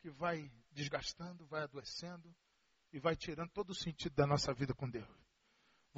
[0.00, 2.34] Que vai desgastando, vai adoecendo
[2.92, 5.27] e vai tirando todo o sentido da nossa vida com Deus.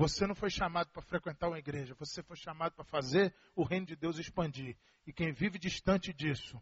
[0.01, 3.85] Você não foi chamado para frequentar uma igreja, você foi chamado para fazer o reino
[3.85, 4.75] de Deus expandir.
[5.07, 6.59] E quem vive distante disso,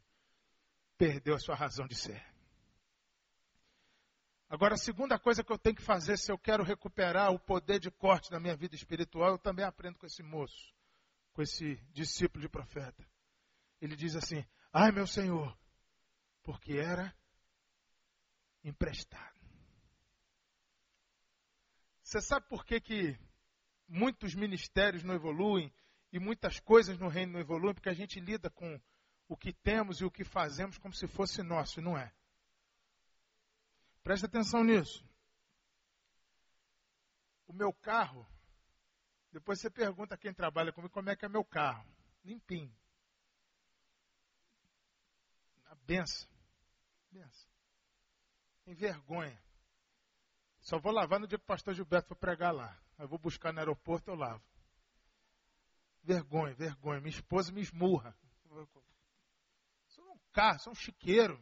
[0.97, 2.21] perdeu a sua razão de ser.
[4.49, 7.79] Agora, a segunda coisa que eu tenho que fazer, se eu quero recuperar o poder
[7.79, 10.75] de corte da minha vida espiritual, eu também aprendo com esse moço,
[11.33, 13.07] com esse discípulo de profeta.
[13.81, 15.57] Ele diz assim: Ai, meu Senhor,
[16.43, 17.15] porque era
[18.65, 19.39] emprestado.
[22.03, 23.28] Você sabe por que, que
[23.89, 25.73] muitos ministérios não evoluem
[26.13, 28.81] e muitas coisas no reino não evoluem porque a gente lida com
[29.27, 32.13] o que temos e o que fazemos como se fosse nosso, e não é.
[34.03, 35.07] Preste atenção nisso.
[37.47, 38.27] O meu carro,
[39.31, 41.87] depois você pergunta quem trabalha comigo como é que é meu carro.
[42.25, 42.75] Limpinho.
[45.67, 46.29] A benção.
[47.11, 47.51] benção.
[48.65, 49.43] Tem vergonha.
[50.61, 52.79] Só vou lavar no dia que o pastor Gilberto for pregar lá.
[52.99, 54.43] Eu vou buscar no aeroporto, eu lavo.
[56.03, 57.01] Vergonha, vergonha.
[57.01, 58.17] Minha esposa me esmurra.
[59.87, 61.39] Sou um carro, sou um chiqueiro.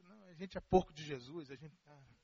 [0.00, 1.50] Não, a gente é porco de Jesus.
[1.50, 1.78] A gente.
[1.86, 2.18] Ah, é.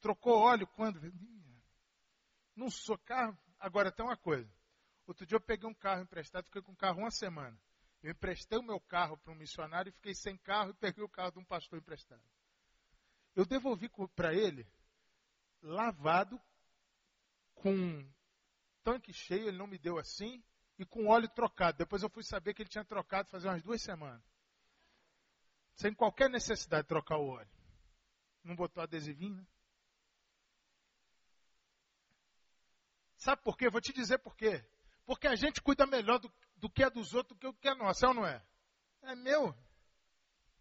[0.00, 1.00] Trocou óleo quando?
[2.54, 3.38] Não sou carro.
[3.58, 4.50] Agora tem uma coisa.
[5.06, 7.58] Outro dia eu peguei um carro emprestado, fiquei com o carro uma semana.
[8.02, 11.08] Eu emprestei o meu carro para um missionário e fiquei sem carro e peguei o
[11.08, 12.22] carro de um pastor emprestado.
[13.34, 14.66] Eu devolvi para ele
[15.62, 16.40] lavado
[17.54, 18.08] com
[18.82, 20.42] tanque cheio, ele não me deu assim,
[20.78, 21.78] e com óleo trocado.
[21.78, 24.24] Depois eu fui saber que ele tinha trocado fazer umas duas semanas.
[25.74, 27.50] Sem qualquer necessidade de trocar o óleo.
[28.42, 29.46] Não botou adesivinho, né?
[33.16, 33.68] Sabe por quê?
[33.68, 34.64] Vou te dizer por quê.
[35.04, 37.68] Porque a gente cuida melhor do, do que é dos outros do que o que
[37.68, 38.44] é nosso, é ou não é?
[39.02, 39.54] É meu.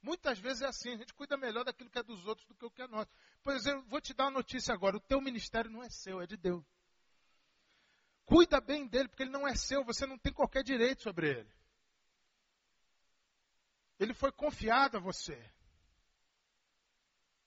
[0.01, 2.65] Muitas vezes é assim, a gente cuida melhor daquilo que é dos outros do que
[2.65, 3.11] o que é nosso.
[3.43, 6.25] Por exemplo, vou te dar uma notícia agora: o teu ministério não é seu, é
[6.25, 6.65] de Deus.
[8.25, 11.51] Cuida bem dele, porque ele não é seu, você não tem qualquer direito sobre ele.
[13.99, 15.37] Ele foi confiado a você.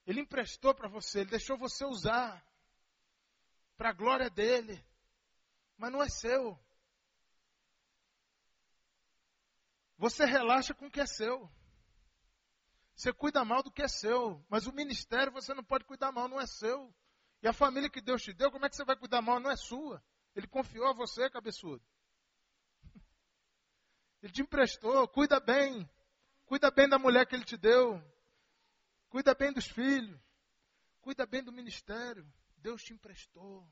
[0.06, 2.44] Ele emprestou para você, ele deixou você usar
[3.76, 4.84] para a glória dele,
[5.78, 6.58] mas não é seu.
[10.02, 11.48] Você relaxa com o que é seu.
[12.92, 16.26] Você cuida mal do que é seu, mas o ministério você não pode cuidar mal,
[16.26, 16.92] não é seu.
[17.40, 19.38] E a família que Deus te deu, como é que você vai cuidar mal?
[19.38, 20.02] Não é sua.
[20.34, 21.80] Ele confiou a você, cabeçudo.
[24.20, 25.88] Ele te emprestou, cuida bem.
[26.46, 28.02] Cuida bem da mulher que ele te deu.
[29.08, 30.20] Cuida bem dos filhos.
[31.00, 32.28] Cuida bem do ministério.
[32.56, 33.64] Deus te emprestou.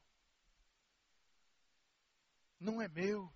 [2.60, 3.34] Não é meu.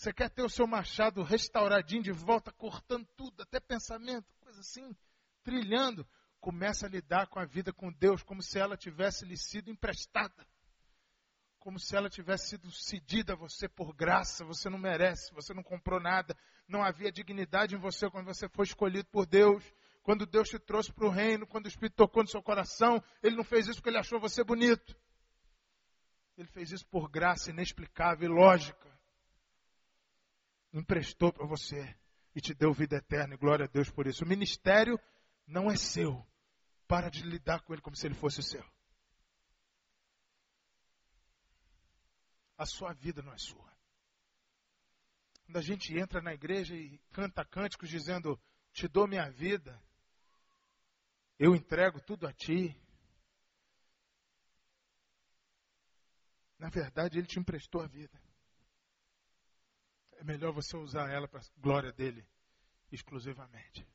[0.00, 4.96] Você quer ter o seu machado restauradinho de volta, cortando tudo, até pensamento, coisa assim,
[5.42, 6.08] trilhando.
[6.40, 10.46] Começa a lidar com a vida com Deus como se ela tivesse lhe sido emprestada
[11.58, 15.62] como se ela tivesse sido cedida a você por graça, você não merece, você não
[15.62, 16.34] comprou nada,
[16.66, 19.62] não havia dignidade em você quando você foi escolhido por Deus,
[20.02, 23.36] quando Deus te trouxe para o reino, quando o Espírito tocou no seu coração, Ele
[23.36, 24.96] não fez isso porque Ele achou você bonito.
[26.38, 28.89] Ele fez isso por graça inexplicável e lógica.
[30.72, 31.96] Emprestou para você
[32.34, 34.24] e te deu vida eterna, e glória a Deus por isso.
[34.24, 34.98] O ministério
[35.46, 36.24] não é seu.
[36.86, 38.64] Para de lidar com ele como se ele fosse seu.
[42.60, 43.74] a sua vida não é sua.
[45.46, 48.38] Quando a gente entra na igreja e canta cânticos dizendo:
[48.70, 49.82] Te dou minha vida,
[51.38, 52.78] eu entrego tudo a ti.
[56.58, 58.20] Na verdade, ele te emprestou a vida.
[60.20, 62.22] É melhor você usar ela para a glória dele
[62.92, 63.88] exclusivamente.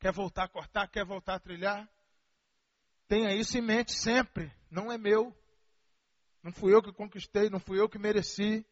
[0.00, 0.88] Quer voltar a cortar?
[0.88, 1.86] Quer voltar a trilhar?
[3.06, 4.50] Tenha isso em mente sempre.
[4.70, 5.36] Não é meu.
[6.42, 8.64] Não fui eu que conquistei, não fui eu que mereci.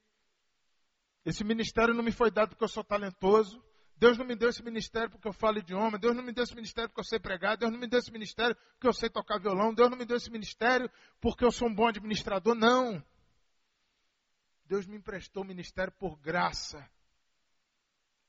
[1.23, 3.63] Esse ministério não me foi dado porque eu sou talentoso.
[3.95, 5.99] Deus não me deu esse ministério porque eu falo idioma.
[5.99, 7.59] Deus não me deu esse ministério porque eu sei pregar.
[7.59, 9.75] Deus não me deu esse ministério porque eu sei tocar violão.
[9.75, 12.55] Deus não me deu esse ministério porque eu sou um bom administrador.
[12.55, 13.05] Não.
[14.71, 16.89] Deus me emprestou o ministério por graça.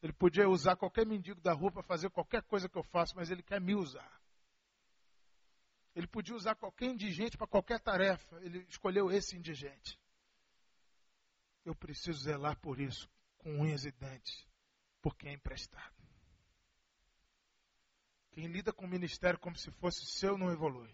[0.02, 3.30] Ele podia usar qualquer mendigo da rua para fazer qualquer coisa que eu faço, mas
[3.30, 4.20] ele quer me usar.
[5.94, 8.42] Ele podia usar qualquer indigente para qualquer tarefa.
[8.42, 10.00] Ele escolheu esse indigente.
[11.64, 14.48] Eu preciso zelar por isso, com unhas e dentes,
[15.00, 15.96] porque é emprestado.
[18.32, 20.92] Quem lida com o ministério como se fosse seu não evolui.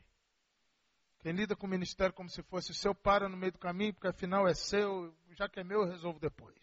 [1.20, 4.08] Quem lida com o ministério como se fosse seu para no meio do caminho, porque
[4.08, 6.56] afinal é seu, já que é meu, eu resolvo depois.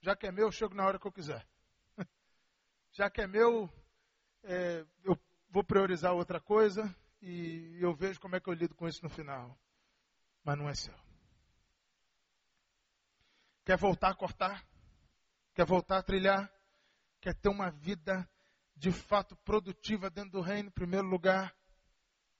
[0.00, 1.46] Já que é meu, eu chego na hora que eu quiser.
[2.92, 3.68] Já que é meu,
[4.42, 5.18] é, eu
[5.50, 9.10] vou priorizar outra coisa, e eu vejo como é que eu lido com isso no
[9.10, 9.58] final.
[10.44, 10.94] Mas não é seu.
[13.64, 14.64] Quer voltar a cortar?
[15.54, 16.52] Quer voltar a trilhar?
[17.20, 18.28] Quer ter uma vida
[18.76, 21.52] de fato produtiva dentro do reino, em primeiro lugar?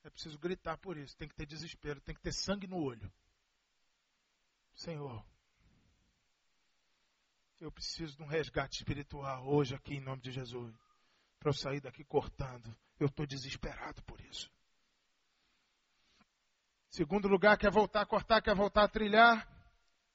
[0.07, 1.17] É preciso gritar por isso.
[1.17, 3.13] Tem que ter desespero, tem que ter sangue no olho.
[4.73, 5.27] Senhor,
[7.61, 10.73] eu preciso de um resgate espiritual hoje aqui em nome de Jesus.
[11.41, 12.73] Para eu sair daqui cortando.
[13.01, 14.49] Eu estou desesperado por isso.
[16.89, 19.45] Segundo lugar, quer voltar a cortar, quer voltar a trilhar,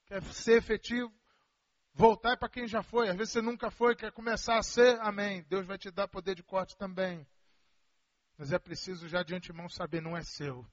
[0.06, 1.12] quer ser efetivo.
[1.92, 3.10] Voltar é para quem já foi.
[3.10, 5.42] Às vezes você nunca foi, quer começar a ser, amém.
[5.50, 7.26] Deus vai te dar poder de corte também.
[8.42, 10.66] Mas é preciso já de antemão saber, não é seu,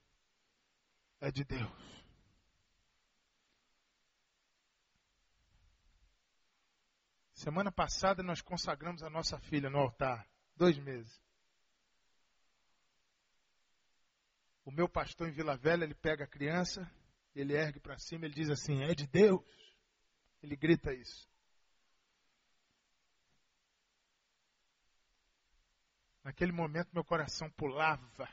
[1.21, 1.69] é de Deus.
[7.31, 11.21] Semana passada nós consagramos a nossa filha no altar, dois meses.
[14.65, 16.91] O meu pastor em Vila Velha, ele pega a criança,
[17.35, 19.45] ele ergue para cima, ele diz assim: é de Deus.
[20.41, 21.29] Ele grita isso.
[26.29, 28.29] Naquele momento meu coração pulava.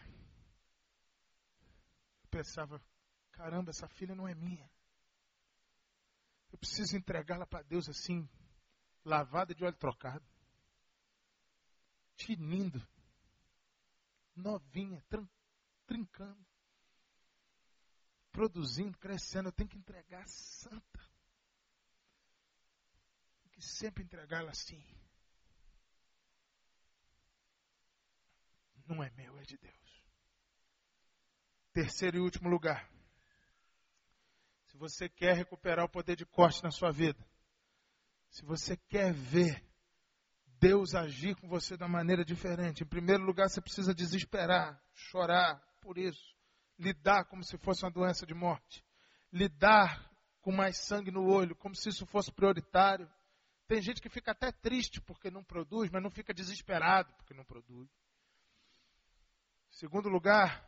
[2.23, 2.79] Eu pensava:
[3.33, 4.71] caramba, essa filha não é minha.
[6.53, 8.29] Eu preciso entregá-la para Deus assim,
[9.03, 10.23] lavada de óleo trocado.
[12.17, 12.87] Tinindo.
[14.35, 15.03] Novinha,
[15.87, 16.47] trincando.
[18.31, 21.01] produzindo, crescendo, eu tenho que entregar santa.
[23.41, 24.85] Tenho que sempre entregá-la assim.
[28.87, 30.05] Não é meu, é de Deus.
[31.73, 32.89] Terceiro e último lugar.
[34.69, 37.19] Se você quer recuperar o poder de corte na sua vida,
[38.29, 39.65] se você quer ver
[40.59, 45.99] Deus agir com você da maneira diferente, em primeiro lugar você precisa desesperar, chorar por
[45.99, 46.35] isso,
[46.79, 48.85] lidar como se fosse uma doença de morte,
[49.33, 50.11] lidar
[50.41, 53.11] com mais sangue no olho, como se isso fosse prioritário.
[53.67, 57.45] Tem gente que fica até triste porque não produz, mas não fica desesperado porque não
[57.45, 57.91] produz.
[59.77, 60.67] Segundo lugar,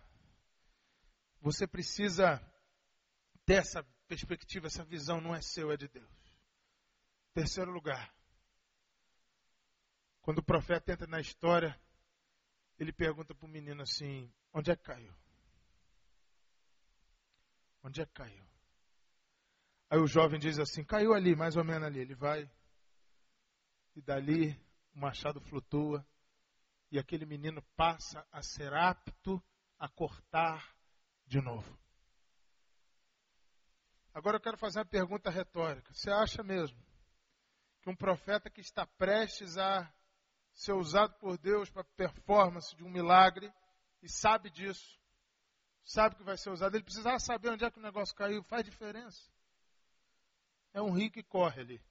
[1.41, 2.39] você precisa
[3.47, 6.37] ter essa perspectiva, essa visão não é seu, é de Deus.
[7.33, 8.15] Terceiro lugar,
[10.21, 11.75] quando o profeta entra na história,
[12.79, 15.15] ele pergunta para o menino assim: onde é que caiu?
[17.83, 18.47] Onde é que caiu?
[19.89, 22.01] Aí o jovem diz assim: caiu ali, mais ou menos ali.
[22.01, 22.43] Ele vai,
[23.97, 24.51] e dali
[24.93, 26.07] o machado flutua,
[26.91, 29.43] e aquele menino passa a ser apto
[29.79, 30.75] a cortar
[31.27, 31.79] de novo.
[34.15, 35.93] Agora eu quero fazer uma pergunta retórica.
[35.93, 36.83] Você acha mesmo
[37.81, 39.93] que um profeta que está prestes a
[40.53, 43.53] ser usado por Deus para performance de um milagre
[44.03, 44.99] e sabe disso,
[45.85, 48.65] sabe que vai ser usado, ele precisava saber onde é que o negócio caiu, faz
[48.65, 49.31] diferença.
[50.73, 51.83] É um rio que corre ali.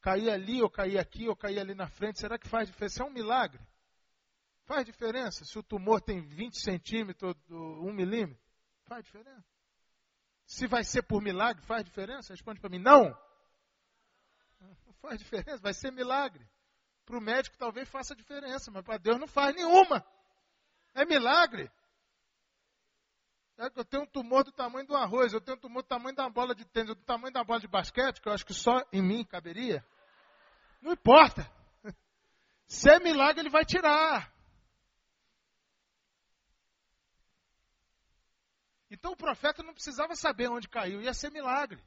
[0.00, 3.02] Cair ali, ou cair aqui, ou cair ali na frente, será que faz diferença?
[3.02, 3.60] É um milagre.
[4.66, 8.42] Faz diferença se o tumor tem 20 centímetros, 1 milímetro?
[8.84, 9.44] Faz diferença.
[10.44, 12.32] Se vai ser por milagre, faz diferença?
[12.32, 13.16] Responde para mim, não.
[14.60, 16.44] Não faz diferença, vai ser milagre.
[17.04, 20.04] Para o médico talvez faça diferença, mas para Deus não faz nenhuma.
[20.94, 21.70] É milagre.
[23.58, 26.14] É eu tenho um tumor do tamanho do arroz, eu tenho um tumor do tamanho
[26.14, 28.82] da bola de tênis, do tamanho da bola de basquete, que eu acho que só
[28.92, 29.86] em mim caberia.
[30.82, 31.48] Não importa.
[32.66, 34.35] Se é milagre, ele vai tirar.
[38.96, 41.82] Então o profeta não precisava saber onde caiu, ia ser milagre.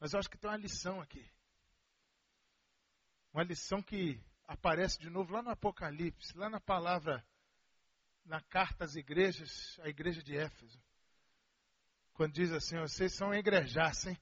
[0.00, 1.24] Mas eu acho que tem uma lição aqui.
[3.32, 7.24] Uma lição que aparece de novo lá no Apocalipse, lá na palavra,
[8.24, 10.82] na carta às igrejas, a igreja de Éfeso.
[12.12, 14.20] Quando diz assim, vocês são igrejaça, hein?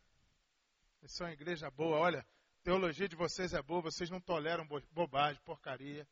[0.99, 2.27] Vocês são uma igreja boa, olha,
[2.63, 6.07] teologia de vocês é boa, vocês não toleram bobagem, porcaria.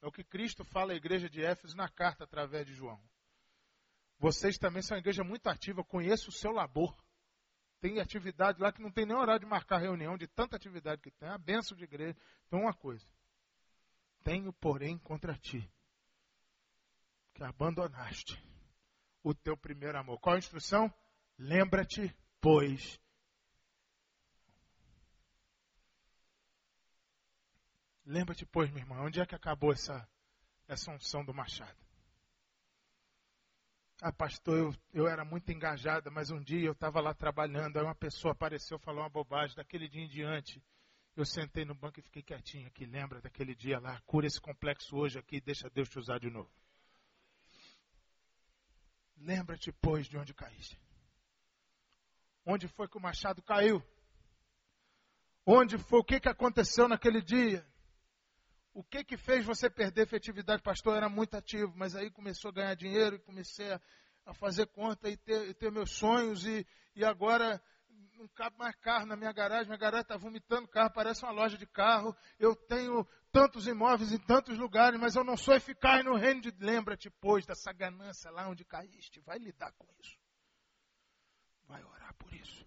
[0.00, 3.02] É o que Cristo fala à igreja de Éfeso na carta através de João.
[4.18, 6.96] Vocês também são uma igreja muito ativa, conheço o seu labor.
[7.80, 11.10] Tem atividade lá que não tem nem horário de marcar reunião, de tanta atividade que
[11.12, 11.28] tem.
[11.28, 12.16] É a benção de igreja.
[12.46, 13.06] Então, uma coisa.
[14.24, 15.70] Tenho, porém, contra ti,
[17.32, 18.36] que abandonaste
[19.22, 20.18] o teu primeiro amor.
[20.18, 20.92] Qual a instrução?
[21.38, 23.00] Lembra-te, pois.
[28.04, 30.08] Lembra-te, pois, minha irmã, onde é que acabou essa,
[30.66, 31.87] essa unção do machado?
[34.00, 37.84] Ah, pastor, eu, eu era muito engajada, mas um dia eu estava lá trabalhando, aí
[37.84, 39.56] uma pessoa apareceu, falou uma bobagem.
[39.56, 40.62] Daquele dia em diante,
[41.16, 42.86] eu sentei no banco e fiquei quietinho aqui.
[42.86, 44.00] Lembra daquele dia lá?
[44.06, 46.48] Cura esse complexo hoje aqui, deixa Deus te usar de novo.
[49.16, 50.80] Lembra-te, pois, de onde caíste.
[52.46, 53.82] Onde foi que o machado caiu?
[55.44, 55.98] Onde foi?
[55.98, 57.66] O que, que aconteceu naquele dia?
[58.78, 60.62] O que que fez você perder efetividade?
[60.62, 63.80] Pastor, era muito ativo, mas aí começou a ganhar dinheiro e comecei a,
[64.24, 66.64] a fazer conta e ter, ter meus sonhos e,
[66.94, 67.60] e agora
[68.16, 71.58] não cabe mais carro na minha garagem, minha garagem está vomitando carro, parece uma loja
[71.58, 72.16] de carro.
[72.38, 76.52] Eu tenho tantos imóveis em tantos lugares, mas eu não sou eficaz no reino de.
[76.60, 79.18] Lembra-te, pois, dessa ganância lá onde caíste.
[79.22, 80.16] Vai lidar com isso.
[81.66, 82.64] Vai orar por isso.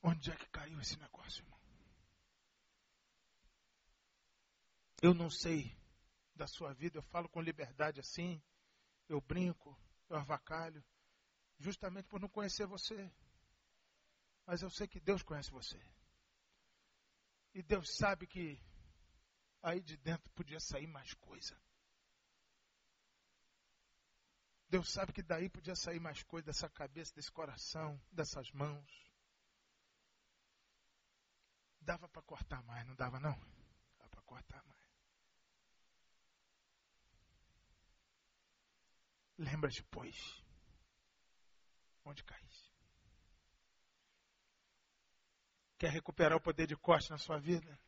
[0.00, 1.63] Onde é que caiu esse negócio, irmão?
[5.04, 5.70] Eu não sei
[6.34, 8.42] da sua vida, eu falo com liberdade assim,
[9.06, 9.78] eu brinco,
[10.08, 10.82] eu avacalho,
[11.58, 13.12] justamente por não conhecer você.
[14.46, 15.78] Mas eu sei que Deus conhece você.
[17.52, 18.58] E Deus sabe que
[19.60, 21.54] aí de dentro podia sair mais coisa.
[24.70, 28.90] Deus sabe que daí podia sair mais coisa dessa cabeça, desse coração, dessas mãos.
[31.82, 33.38] Dava para cortar mais, não dava não?
[33.98, 34.83] Dava para cortar mais.
[39.44, 40.16] Lembra-te, pois,
[42.04, 42.72] onde caíste.
[45.78, 47.78] Quer recuperar o poder de corte na sua vida?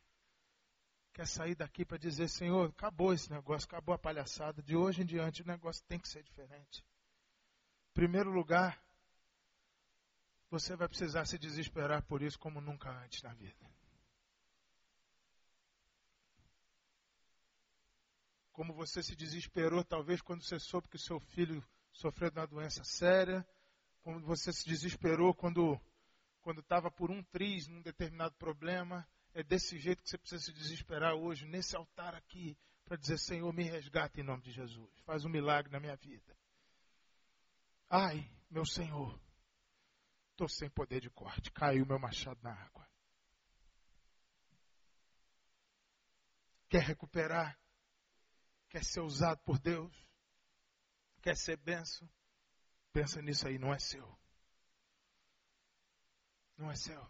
[1.17, 4.61] quer sair daqui para dizer: Senhor, acabou esse negócio, acabou a palhaçada.
[4.61, 6.85] De hoje em diante o negócio tem que ser diferente.
[7.89, 8.79] Em primeiro lugar,
[10.47, 13.67] você vai precisar se desesperar por isso como nunca antes na vida.
[18.57, 22.83] Como você se desesperou, talvez, quando você soube que seu filho sofreu de uma doença
[22.83, 23.47] séria.
[24.01, 25.79] Como você se desesperou quando
[26.41, 29.07] quando estava por um triz num determinado problema.
[29.35, 33.53] É desse jeito que você precisa se desesperar hoje, nesse altar aqui, para dizer: Senhor,
[33.53, 34.89] me resgata em nome de Jesus.
[35.01, 36.35] Faz um milagre na minha vida.
[37.87, 39.21] Ai, meu Senhor,
[40.31, 41.51] estou sem poder de corte.
[41.51, 42.89] Caiu meu machado na água.
[46.67, 47.55] Quer recuperar?
[48.69, 49.93] Quer ser usado por Deus?
[51.21, 52.09] Quer ser benção?
[52.91, 54.17] Pensa nisso aí, não é seu.
[56.57, 57.05] Não é seu.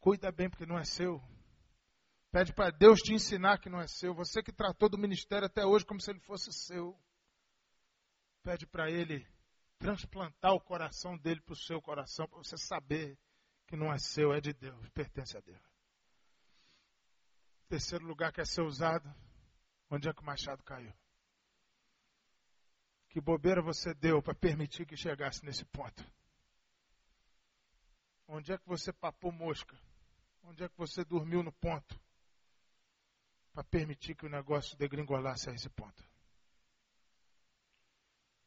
[0.00, 1.22] Cuida bem porque não é seu.
[2.30, 4.14] Pede para Deus te ensinar que não é seu.
[4.14, 6.98] Você que tratou do ministério até hoje como se ele fosse seu.
[8.42, 9.26] Pede para ele
[9.78, 13.18] transplantar o coração dele para o seu coração, para você saber
[13.66, 15.62] que não é seu, é de Deus, pertence a Deus.
[17.68, 19.12] Terceiro lugar que é ser usado,
[19.94, 20.92] onde é que o machado caiu?
[23.10, 26.02] Que bobeira você deu para permitir que chegasse nesse ponto?
[28.26, 29.78] Onde é que você papou mosca?
[30.44, 32.00] Onde é que você dormiu no ponto?
[33.52, 36.02] Para permitir que o negócio degringolasse a esse ponto.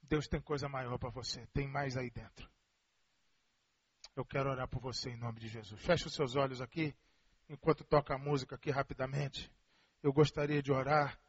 [0.01, 2.49] Deus tem coisa maior para você, tem mais aí dentro.
[4.15, 5.79] Eu quero orar por você em nome de Jesus.
[5.79, 6.95] Feche os seus olhos aqui,
[7.47, 9.51] enquanto toca a música aqui rapidamente.
[10.01, 11.19] Eu gostaria de orar.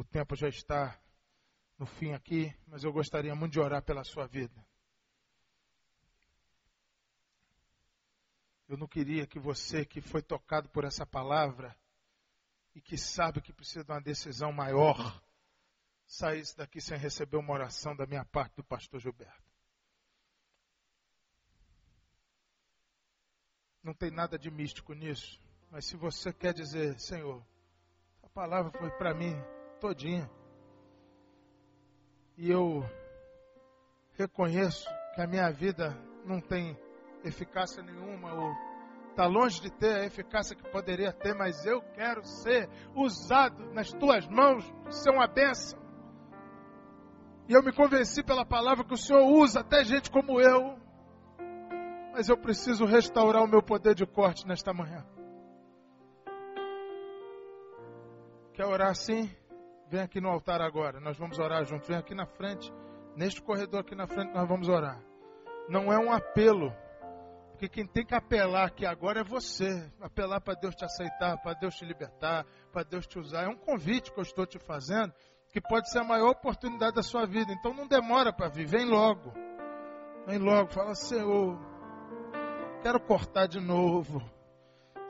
[0.00, 0.98] O tempo já está
[1.76, 4.66] no fim aqui, mas eu gostaria muito de orar pela sua vida.
[8.66, 11.76] Eu não queria que você que foi tocado por essa palavra
[12.74, 15.22] e que sabe que precisa de uma decisão maior,
[16.06, 19.52] saísse daqui sem receber uma oração da minha parte do pastor Gilberto.
[23.82, 25.38] Não tem nada de místico nisso,
[25.70, 27.46] mas se você quer dizer, Senhor,
[28.22, 29.36] a palavra foi para mim
[29.80, 30.30] todinha.
[32.36, 32.84] E eu
[34.12, 36.78] reconheço que a minha vida não tem
[37.24, 38.52] eficácia nenhuma ou
[39.10, 43.92] está longe de ter a eficácia que poderia ter, mas eu quero ser usado nas
[43.92, 45.78] tuas mãos, ser uma bênção.
[47.48, 50.78] E eu me convenci pela palavra que o Senhor usa até gente como eu.
[52.12, 55.04] Mas eu preciso restaurar o meu poder de corte nesta manhã.
[58.54, 59.30] Quer orar assim?
[59.90, 61.00] Vem aqui no altar agora.
[61.00, 61.88] Nós vamos orar juntos.
[61.88, 62.72] Vem aqui na frente.
[63.16, 65.02] Neste corredor aqui na frente nós vamos orar.
[65.68, 66.72] Não é um apelo
[67.60, 69.86] porque quem tem que apelar aqui agora é você.
[70.00, 73.42] Apelar para Deus te aceitar, para Deus te libertar, para Deus te usar.
[73.42, 75.12] É um convite que eu estou te fazendo,
[75.52, 77.52] que pode ser a maior oportunidade da sua vida.
[77.52, 79.30] Então não demora para vir, vem logo.
[80.26, 81.58] Vem logo, fala, Senhor,
[82.82, 84.22] quero cortar de novo.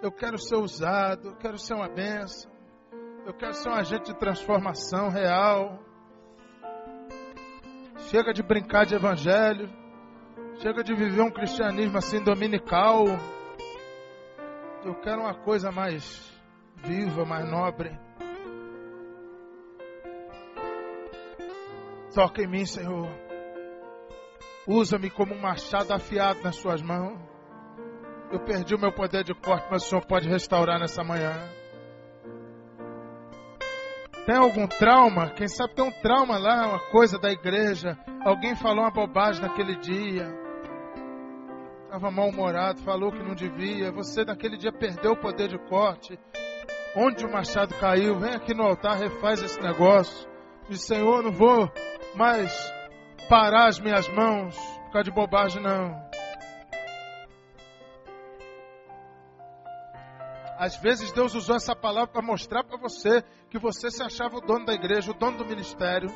[0.03, 2.51] Eu quero ser usado, eu quero ser uma benção.
[3.27, 5.79] Eu quero ser um agente de transformação real.
[8.09, 9.69] Chega de brincar de evangelho.
[10.61, 13.05] Chega de viver um cristianismo assim dominical.
[14.85, 16.33] Eu quero uma coisa mais
[16.77, 17.97] viva, mais nobre.
[22.15, 23.09] Toca em mim, Senhor.
[24.67, 27.19] Usa-me como um machado afiado nas suas mãos.
[28.33, 31.60] Eu perdi o meu poder de corte, mas o Senhor pode restaurar nessa manhã.
[34.27, 35.31] Tem algum trauma?
[35.31, 37.99] Quem sabe tem um trauma lá, uma coisa da igreja.
[38.25, 40.41] Alguém falou uma bobagem naquele dia
[41.91, 43.91] estava mal-humorado, falou que não devia.
[43.91, 46.19] Você naquele dia perdeu o poder de corte.
[46.97, 50.29] Onde o machado caiu, vem aqui no altar, refaz esse negócio.
[50.69, 51.69] Diz, Senhor, não vou
[52.15, 52.73] mais
[53.29, 56.10] parar as minhas mãos por causa de bobagem, não.
[60.61, 64.41] Às vezes Deus usou essa palavra para mostrar para você que você se achava o
[64.43, 66.11] dono da igreja, o dono do ministério.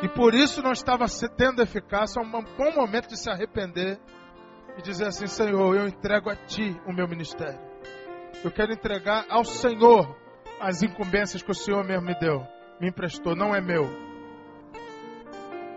[0.00, 1.06] E por isso não estava
[1.36, 3.98] tendo eficácia, é um bom momento de se arrepender
[4.78, 7.58] e dizer assim: Senhor, eu entrego a Ti o meu ministério.
[8.44, 10.16] Eu quero entregar ao Senhor
[10.60, 12.46] as incumbências que o Senhor mesmo me deu,
[12.80, 13.82] me emprestou, não é meu,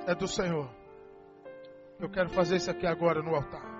[0.05, 0.69] é do Senhor.
[1.99, 3.76] Eu quero fazer isso aqui agora no altar.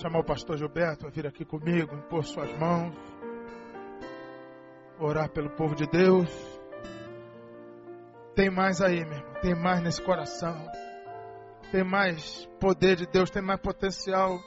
[0.00, 2.94] Chamar o pastor Gilberto a vir aqui comigo, impor suas mãos,
[4.98, 6.30] orar pelo povo de Deus.
[8.34, 9.34] tem mais aí, meu irmão.
[9.42, 10.56] Tem mais nesse coração.
[11.70, 14.38] Tem mais poder de Deus, tem mais potencial.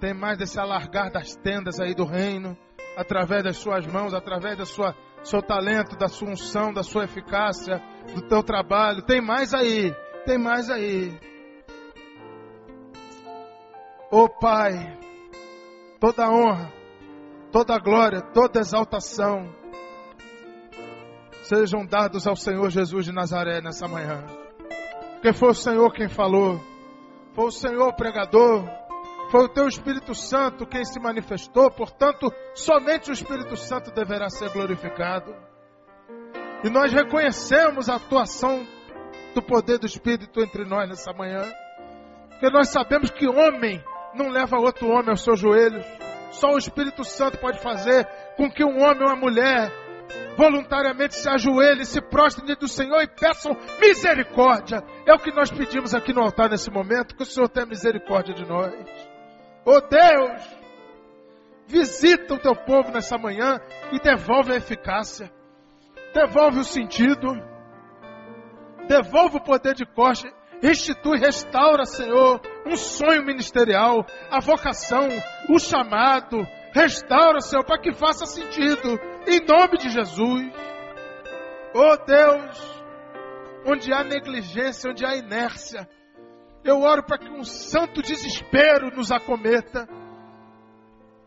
[0.00, 2.56] Tem mais desse alargar das tendas aí do reino,
[2.96, 7.80] através das suas mãos, através da sua seu talento, da sua unção, da sua eficácia,
[8.14, 9.02] do teu trabalho.
[9.02, 9.94] Tem mais aí,
[10.24, 11.33] tem mais aí.
[14.16, 14.96] Oh, Pai,
[15.98, 16.72] toda honra,
[17.50, 19.52] toda glória, toda exaltação
[21.42, 24.24] sejam dados ao Senhor Jesus de Nazaré nessa manhã.
[25.14, 26.60] Porque foi o Senhor quem falou,
[27.34, 28.64] foi o Senhor pregador,
[29.32, 34.48] foi o teu Espírito Santo quem se manifestou, portanto, somente o Espírito Santo deverá ser
[34.50, 35.34] glorificado.
[36.62, 38.64] E nós reconhecemos a atuação
[39.34, 41.42] do poder do Espírito entre nós nessa manhã,
[42.28, 43.82] porque nós sabemos que homem
[44.14, 45.84] não leva outro homem aos seus joelhos,
[46.30, 48.06] só o Espírito Santo pode fazer
[48.36, 49.70] com que um homem ou uma mulher
[50.36, 54.82] voluntariamente se ajoelhem, se prostrem diante do Senhor e peçam misericórdia.
[55.06, 58.34] É o que nós pedimos aqui no altar nesse momento, que o Senhor tenha misericórdia
[58.34, 58.72] de nós.
[59.64, 60.42] Oh Deus,
[61.66, 63.60] visita o teu povo nessa manhã
[63.92, 65.30] e devolve a eficácia,
[66.12, 67.32] devolve o sentido,
[68.86, 75.08] devolve o poder de corte, restitui, restaura, Senhor, um sonho ministerial, a vocação,
[75.48, 80.52] o chamado, restaura, Senhor, para que faça sentido, em nome de Jesus.
[81.74, 82.82] Oh Deus,
[83.66, 85.88] onde há negligência, onde há inércia,
[86.64, 89.86] eu oro para que um santo desespero nos acometa,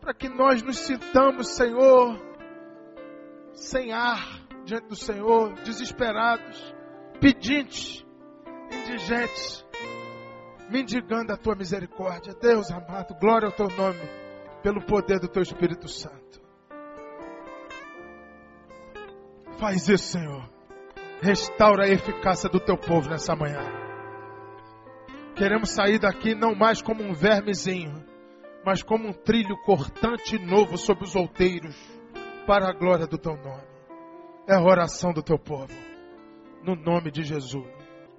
[0.00, 2.18] para que nós nos sintamos, Senhor,
[3.52, 6.74] sem ar diante do Senhor, desesperados,
[7.20, 8.04] pedintes,
[8.70, 9.64] indigentes,
[10.70, 12.34] mendigando a tua misericórdia.
[12.34, 14.00] Deus amado, glória ao teu nome,
[14.62, 16.40] pelo poder do teu Espírito Santo.
[19.58, 20.48] Faz isso, Senhor.
[21.20, 23.60] Restaura a eficácia do teu povo nessa manhã.
[25.34, 28.04] Queremos sair daqui não mais como um vermezinho,
[28.64, 31.76] mas como um trilho cortante novo sobre os outeiros,
[32.46, 33.66] para a glória do teu nome.
[34.48, 35.72] É a oração do teu povo,
[36.62, 37.77] no nome de Jesus.